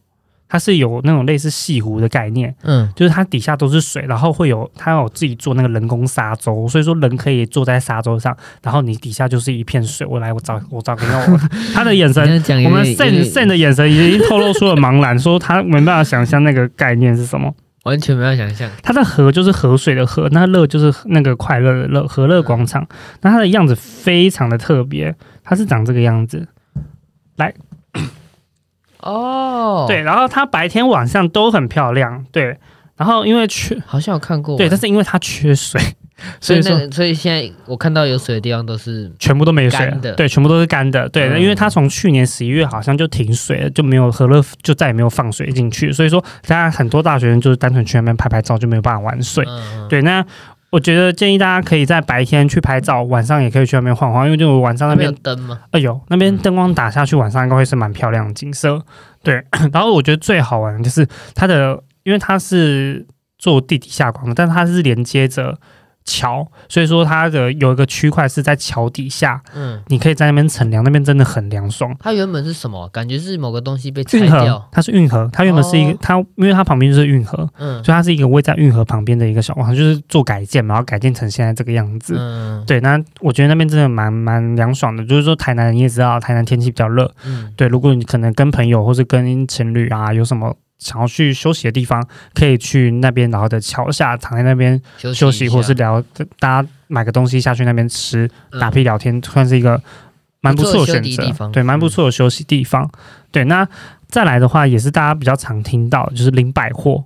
[0.49, 10.07] 它是有那种类似西湖的概念，嗯，就是它底下都是水，然后会有它有自己做那个人工沙洲，所以说人可以坐在沙洲上，然后你底下就是一片水。
[10.07, 11.41] 我来，我找我找给我
[11.75, 12.23] 他的眼神
[12.65, 17.55] 我们 Sen Sen 的眼神已经透露出了茫然，说他没办法想象那个概念是什么。
[17.85, 18.71] 完全没有想象。
[18.83, 22.87] 它的河就是河水的河，那乐就是那个快乐的乐，和乐广场。
[23.23, 26.49] 那它的样子非常的特别，它是长这个样子。
[27.37, 27.53] 来
[29.01, 32.25] 哦，对，，然后它白天晚上都很漂亮。
[32.33, 32.59] 对，
[32.97, 34.57] 然后因为缺好像有看过。
[34.57, 35.81] 对，但是因为它缺水，
[36.41, 41.09] 所以说所以现在我看到有水的地方都是全部都没水的对，全部都是干的。
[41.09, 49.45] 对，嗯因为它从去年十一月好像就停水了，就没有和乐就再也没有放水进去，所以说大家很多大学生就是单纯去那边拍拍照，就没有办法玩水。
[49.49, 50.25] 嗯，对，那
[50.71, 55.61] 我觉得建议大家可以在白天去拍照，晚上也可以去那边晃晃，因为就晚上那那边灯吗？
[55.71, 58.81] 哎呦，那边灯光打下去，晚上应该会是蛮漂亮的景色。
[59.23, 59.43] 对，
[59.73, 63.07] 然后我觉得最好玩的就是它的，因为它是
[63.39, 65.57] 做地底下光的，但是它是连接着
[66.05, 71.95] 桥，所以说它的有一个区块是在桥底下，嗯，你可以在那边乘凉，那边真的很凉爽。
[71.99, 72.87] 它原本是什么？
[72.91, 82.17] 感觉是某个东西被拆运河掉。，它是运河，它原本是一个哦它，因为它旁边就是运河，嗯所以它是一个位在运河旁边的一个小广场，就是做改建嘛，然后改建成现在这个样子。
[82.19, 85.05] 嗯对，那我觉得那边真的蛮蛮凉爽的。
[85.05, 87.11] 就是说，台南你也知道，台南天气比较热。
[87.25, 96.03] 嗯对，如果你可能跟朋友或是跟情侣啊，有什么想要去休息的地方，可以去那边，然后的桥下躺在那边休休息，或是聊，
[96.39, 99.81] 大家买个东西下去那边吃，嗯打屁聊天，算是一个
[100.41, 101.51] 蛮不错的选择。
[101.53, 102.91] 对，蛮不嗯错的休息地方。
[103.31, 103.67] 对，那
[104.09, 107.05] 再来的话，也是大家比较常听到，就是林百货。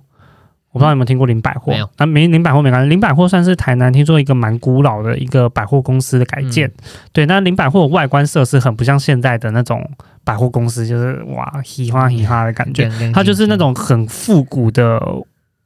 [0.71, 1.73] 我不知道你有没有听过林百货？
[1.97, 6.67] 那没林百货没关系，林百货算是台南听说一个蛮古老的一个百货公司的改建。
[6.67, 6.73] 嗯
[7.11, 9.83] 对，那林百货的外观设施很不像现在的那种
[10.23, 15.01] 百货公司，就是哇嘻哈嘻哈的感觉，它就是那种很复古的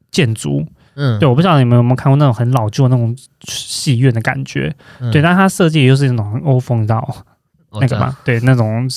[0.10, 0.66] 建筑。
[0.95, 4.74] 嗯，对，我不知道你们有没有看过那种很老旧的那种戏院的感觉。
[4.99, 7.06] 嗯对，但它设计也就是那种很欧风，你知道吗？
[7.08, 7.26] 我知道
[7.80, 8.88] 那个嘛，对，那种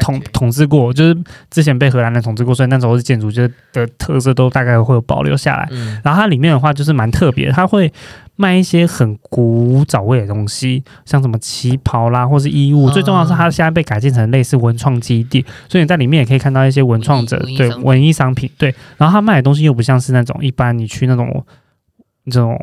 [0.00, 1.16] 统统治过，就是
[1.50, 5.68] 之前被荷兰人统治过，所以那时候是建筑就是的特色都大概会有保留下来。
[5.70, 7.92] 嗯然后它里面的话就是蛮特别，它会
[8.36, 12.86] 卖一些很古早味的东西，像什么旗袍啦，或是衣物。
[12.86, 18.74] 哦最重要的是，它现在被改建成类似文创基地，所以你在里面也可以看到一些文创者对文艺商品对。
[18.96, 21.44] 然后他卖的东西又不像是那种一般你去那种
[22.26, 22.58] 这种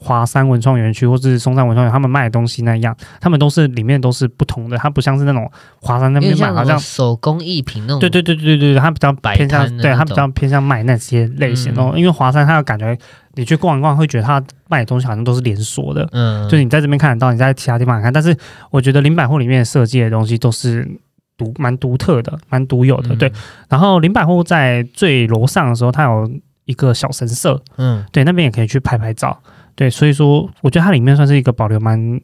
[0.00, 8.00] 华山文创园区或是松山文创园，他们卖的东西那样，他们都是里面都是不同的，它不像是那种华山那边卖好像手工艺品那种。
[8.00, 12.96] 对对对对对对，它比较摆偏向对它比较偏向卖那些类型哦、嗯因为华山它的感觉，
[13.34, 18.36] 你去逛一逛会觉得它卖的东西好像都是连锁的，嗯，就是你在这边看得到，你在其他地方看，但是
[18.70, 20.88] 我觉得林百货里面设计的东西都是
[21.36, 23.32] 独蛮独特的，蛮独有的，嗯对。
[23.68, 26.30] 然后林百货在最楼上的时候，它有
[26.66, 29.36] 一个小神社，嗯，对，那边也可以去拍拍照。
[29.78, 32.20] 对，所以说我觉得它里面算是一个保留蛮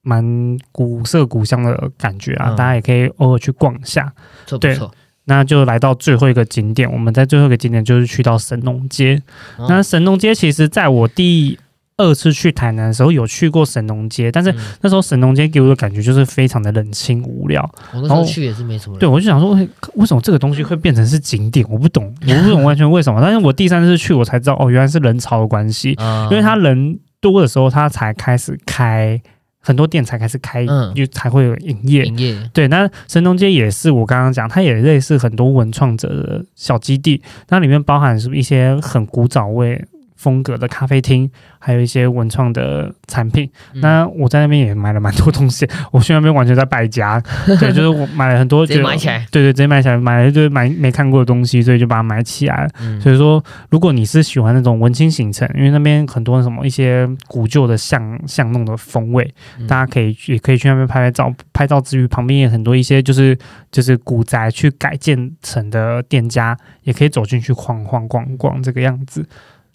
[0.00, 0.24] 蛮
[0.72, 4.10] 古色古香的感觉啊，嗯大家也可以偶尔去逛一下。
[4.46, 4.94] 对这不错。
[5.26, 9.20] 那就来到最后一个景点，我们在最后一个景点就是去到神农街。
[9.58, 11.58] 哦那神农街其实在我第
[11.98, 17.62] 二次去台南的时候有去过神农街，但是嗯那时候神农街给我的感觉就是非常的冷清无聊。
[17.94, 18.98] 我那时候去也是没什么。
[18.98, 21.66] 对，我就想说，为为什么这个东西会变成是景点？
[21.70, 23.18] 我不懂， 我不懂完全为什么。
[23.22, 25.94] 但是我第三次去，我才知道哦，原来是人潮的关系。
[25.94, 29.18] 啊，因为他人多的时候，它才开始开
[29.58, 32.04] 很多店，才开始开，嗯就才会有营业。
[32.04, 39.82] 营业，对，那神农街也是我刚刚讲，它也类似很多文创者的小基地，那里面包含是一些很古早味
[40.16, 43.48] 风格的咖啡厅，还有一些文创的产品。
[43.74, 49.24] 嗯那我在那边也买了蛮多东西， 我去那边完全在败家， 对，就是我买了很多，直接买起来。
[49.30, 52.70] 对对，直接买起来，买了就是买没看过的东西，所以就把它买起来了。
[52.80, 61.32] 嗯，所以说，如果你是喜欢那种文青行程，因为那边很多什么一些古旧的巷巷弄的风味，嗯大家可以也可以去那边拍拍照。
[61.52, 63.36] 拍照之余，旁边也很多一些就是
[63.72, 69.26] 就是古宅去改建成的店家，也可以走进去晃晃逛逛这个样子。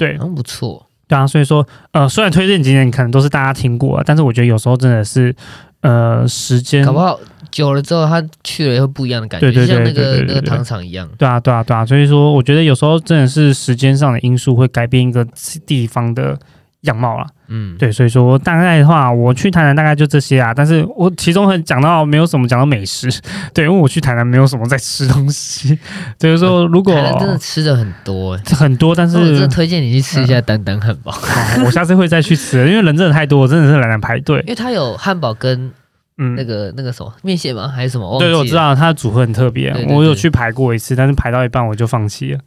[0.08, 0.88] 对很不错。
[1.08, 5.36] 对啊，所以说呃，虽然推荐景点可能都是大家听过啊，但是我觉得有时候真的是
[5.82, 7.20] 呃时间搞不好
[7.52, 11.10] 久了之后，他去了也会不一样的感觉，对对就像那个那个糖厂一样。
[11.18, 15.28] 对啊，对啊，对啊，所以说我觉得有时候真的是时间上的因素会改变一个
[15.66, 16.40] 地方的
[16.82, 17.28] 样貌啦。
[17.48, 20.54] 嗯，对，所以说大概的话，我去台南大概就这些啊。
[20.54, 23.10] 但是我其中很讲到没有什么讲到美食，
[23.54, 25.78] 对，因为我去台南没有什么在吃东西。
[26.18, 28.42] 就是说，如果真的吃的很多哎。
[28.56, 34.48] 很多，但是我真的推荐你去吃一下丹丹汉堡， 好我下次会再去吃，因为人真的太多，我真的是懒得排队因。
[34.48, 35.72] 为它有汉堡跟
[36.18, 37.68] 嗯那，个那个什么面线吗？
[37.68, 38.18] 还是什么？
[38.20, 38.56] 对，我知。
[38.56, 42.40] 道它的组合很特别，我有去排过一次，但是排到一半我就放弃了。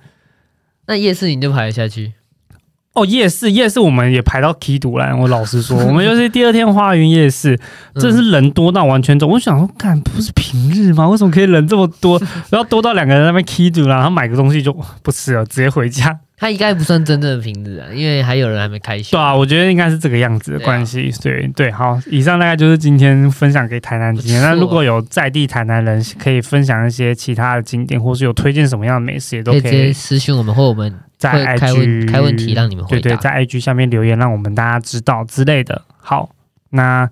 [0.87, 2.13] 那夜市你就排得下去？
[2.95, 7.59] 哦，夜市夜市我们也排到 K 独来，我老实说， 我们就是第二天花园夜市，
[7.95, 9.27] 嗯真的是人多到完全走。
[9.27, 11.09] 我想说，干不是平日吗？
[11.09, 12.21] 为什么可以人这么多？
[12.51, 14.73] 然后多到两个人在那边 K 独，然后买个东西就
[15.03, 16.21] 不吃了，直接回家。
[16.45, 19.13] 它应该不算真正的平日啊，因为还有人还没开学。
[19.13, 21.11] 对啊，我觉得应该是这个样子的关系。
[21.23, 24.43] 对对，好，以上大概就是今天分享给台南景点。
[24.43, 35.81] 那如果有在地台南人可以分享一些其他的景点，或是有推荐什么样的美食，也都可以直接私讯我们，或我们在 IG 问开问题让你们回对对，在 IG 下面留言，让我们大家知道之类的。
[35.97, 36.29] 好，
[36.69, 37.09] 那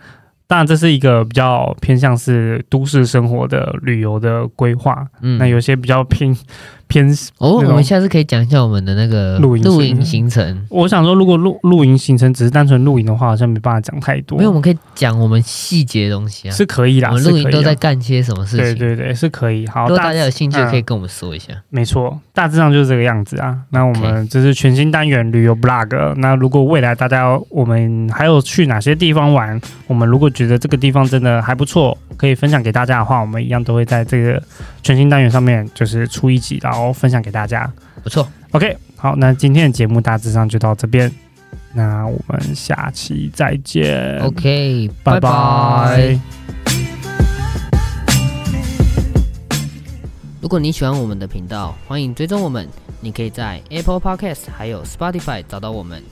[0.46, 5.08] 当然这是一个比较偏向是都市生活的旅游的规划。
[5.22, 6.36] 嗯那有些比较偏
[6.92, 14.36] 偏，哦，我们下次可以讲一下我们的那个露营行露营行程，我想说，如果露露营行程只是单纯露营的话，好像没办法讲太多。
[14.36, 16.52] 因为我们可以讲我们细节的东西啊。
[16.52, 18.64] 是可以啦，我们露营都在干些什么事情？
[18.76, 19.66] 对对对，是可以。
[19.68, 21.54] 好，如果大家有兴趣，嗯可以跟我们说一下。
[21.70, 23.56] 没错，大致上就是这个样子啊。
[23.70, 26.14] 那我们这是全新单元旅游 blog。
[26.16, 34.42] 那如果未来大家我们还有去哪些地方玩，我们如果觉得这个地方真的还不错，可以分享给大家的话，我们一样都会在这个
[34.82, 37.70] 全新单元上面就是出一集，然后分享给大家。
[38.02, 41.12] 不错，OK，好，那今天的节目大致上就到这边，
[41.74, 46.18] 那我们下期再见 OK，拜拜拜。
[50.40, 52.66] 如果你喜欢我们的频道，欢迎追踪我们。
[53.04, 56.02] 你可以在 Apple Podcast 还有 Spotify 找到我们。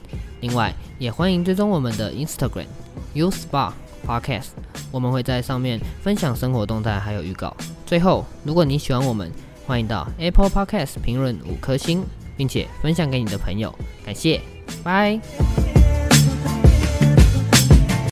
[0.40, 2.66] 另外，也欢迎追踪我们的 Instagram
[3.14, 3.72] U Spa
[4.06, 4.48] Podcast，
[4.90, 7.56] 我们会在上面分享生活动态还有预告。
[7.84, 9.30] 最后，如果你喜欢我们，
[9.70, 12.02] 欢迎到 Apple Podcast 评论五颗星，
[12.36, 13.72] 并且分享给你的朋友。
[14.04, 14.40] 感谢，
[14.82, 15.20] 拜。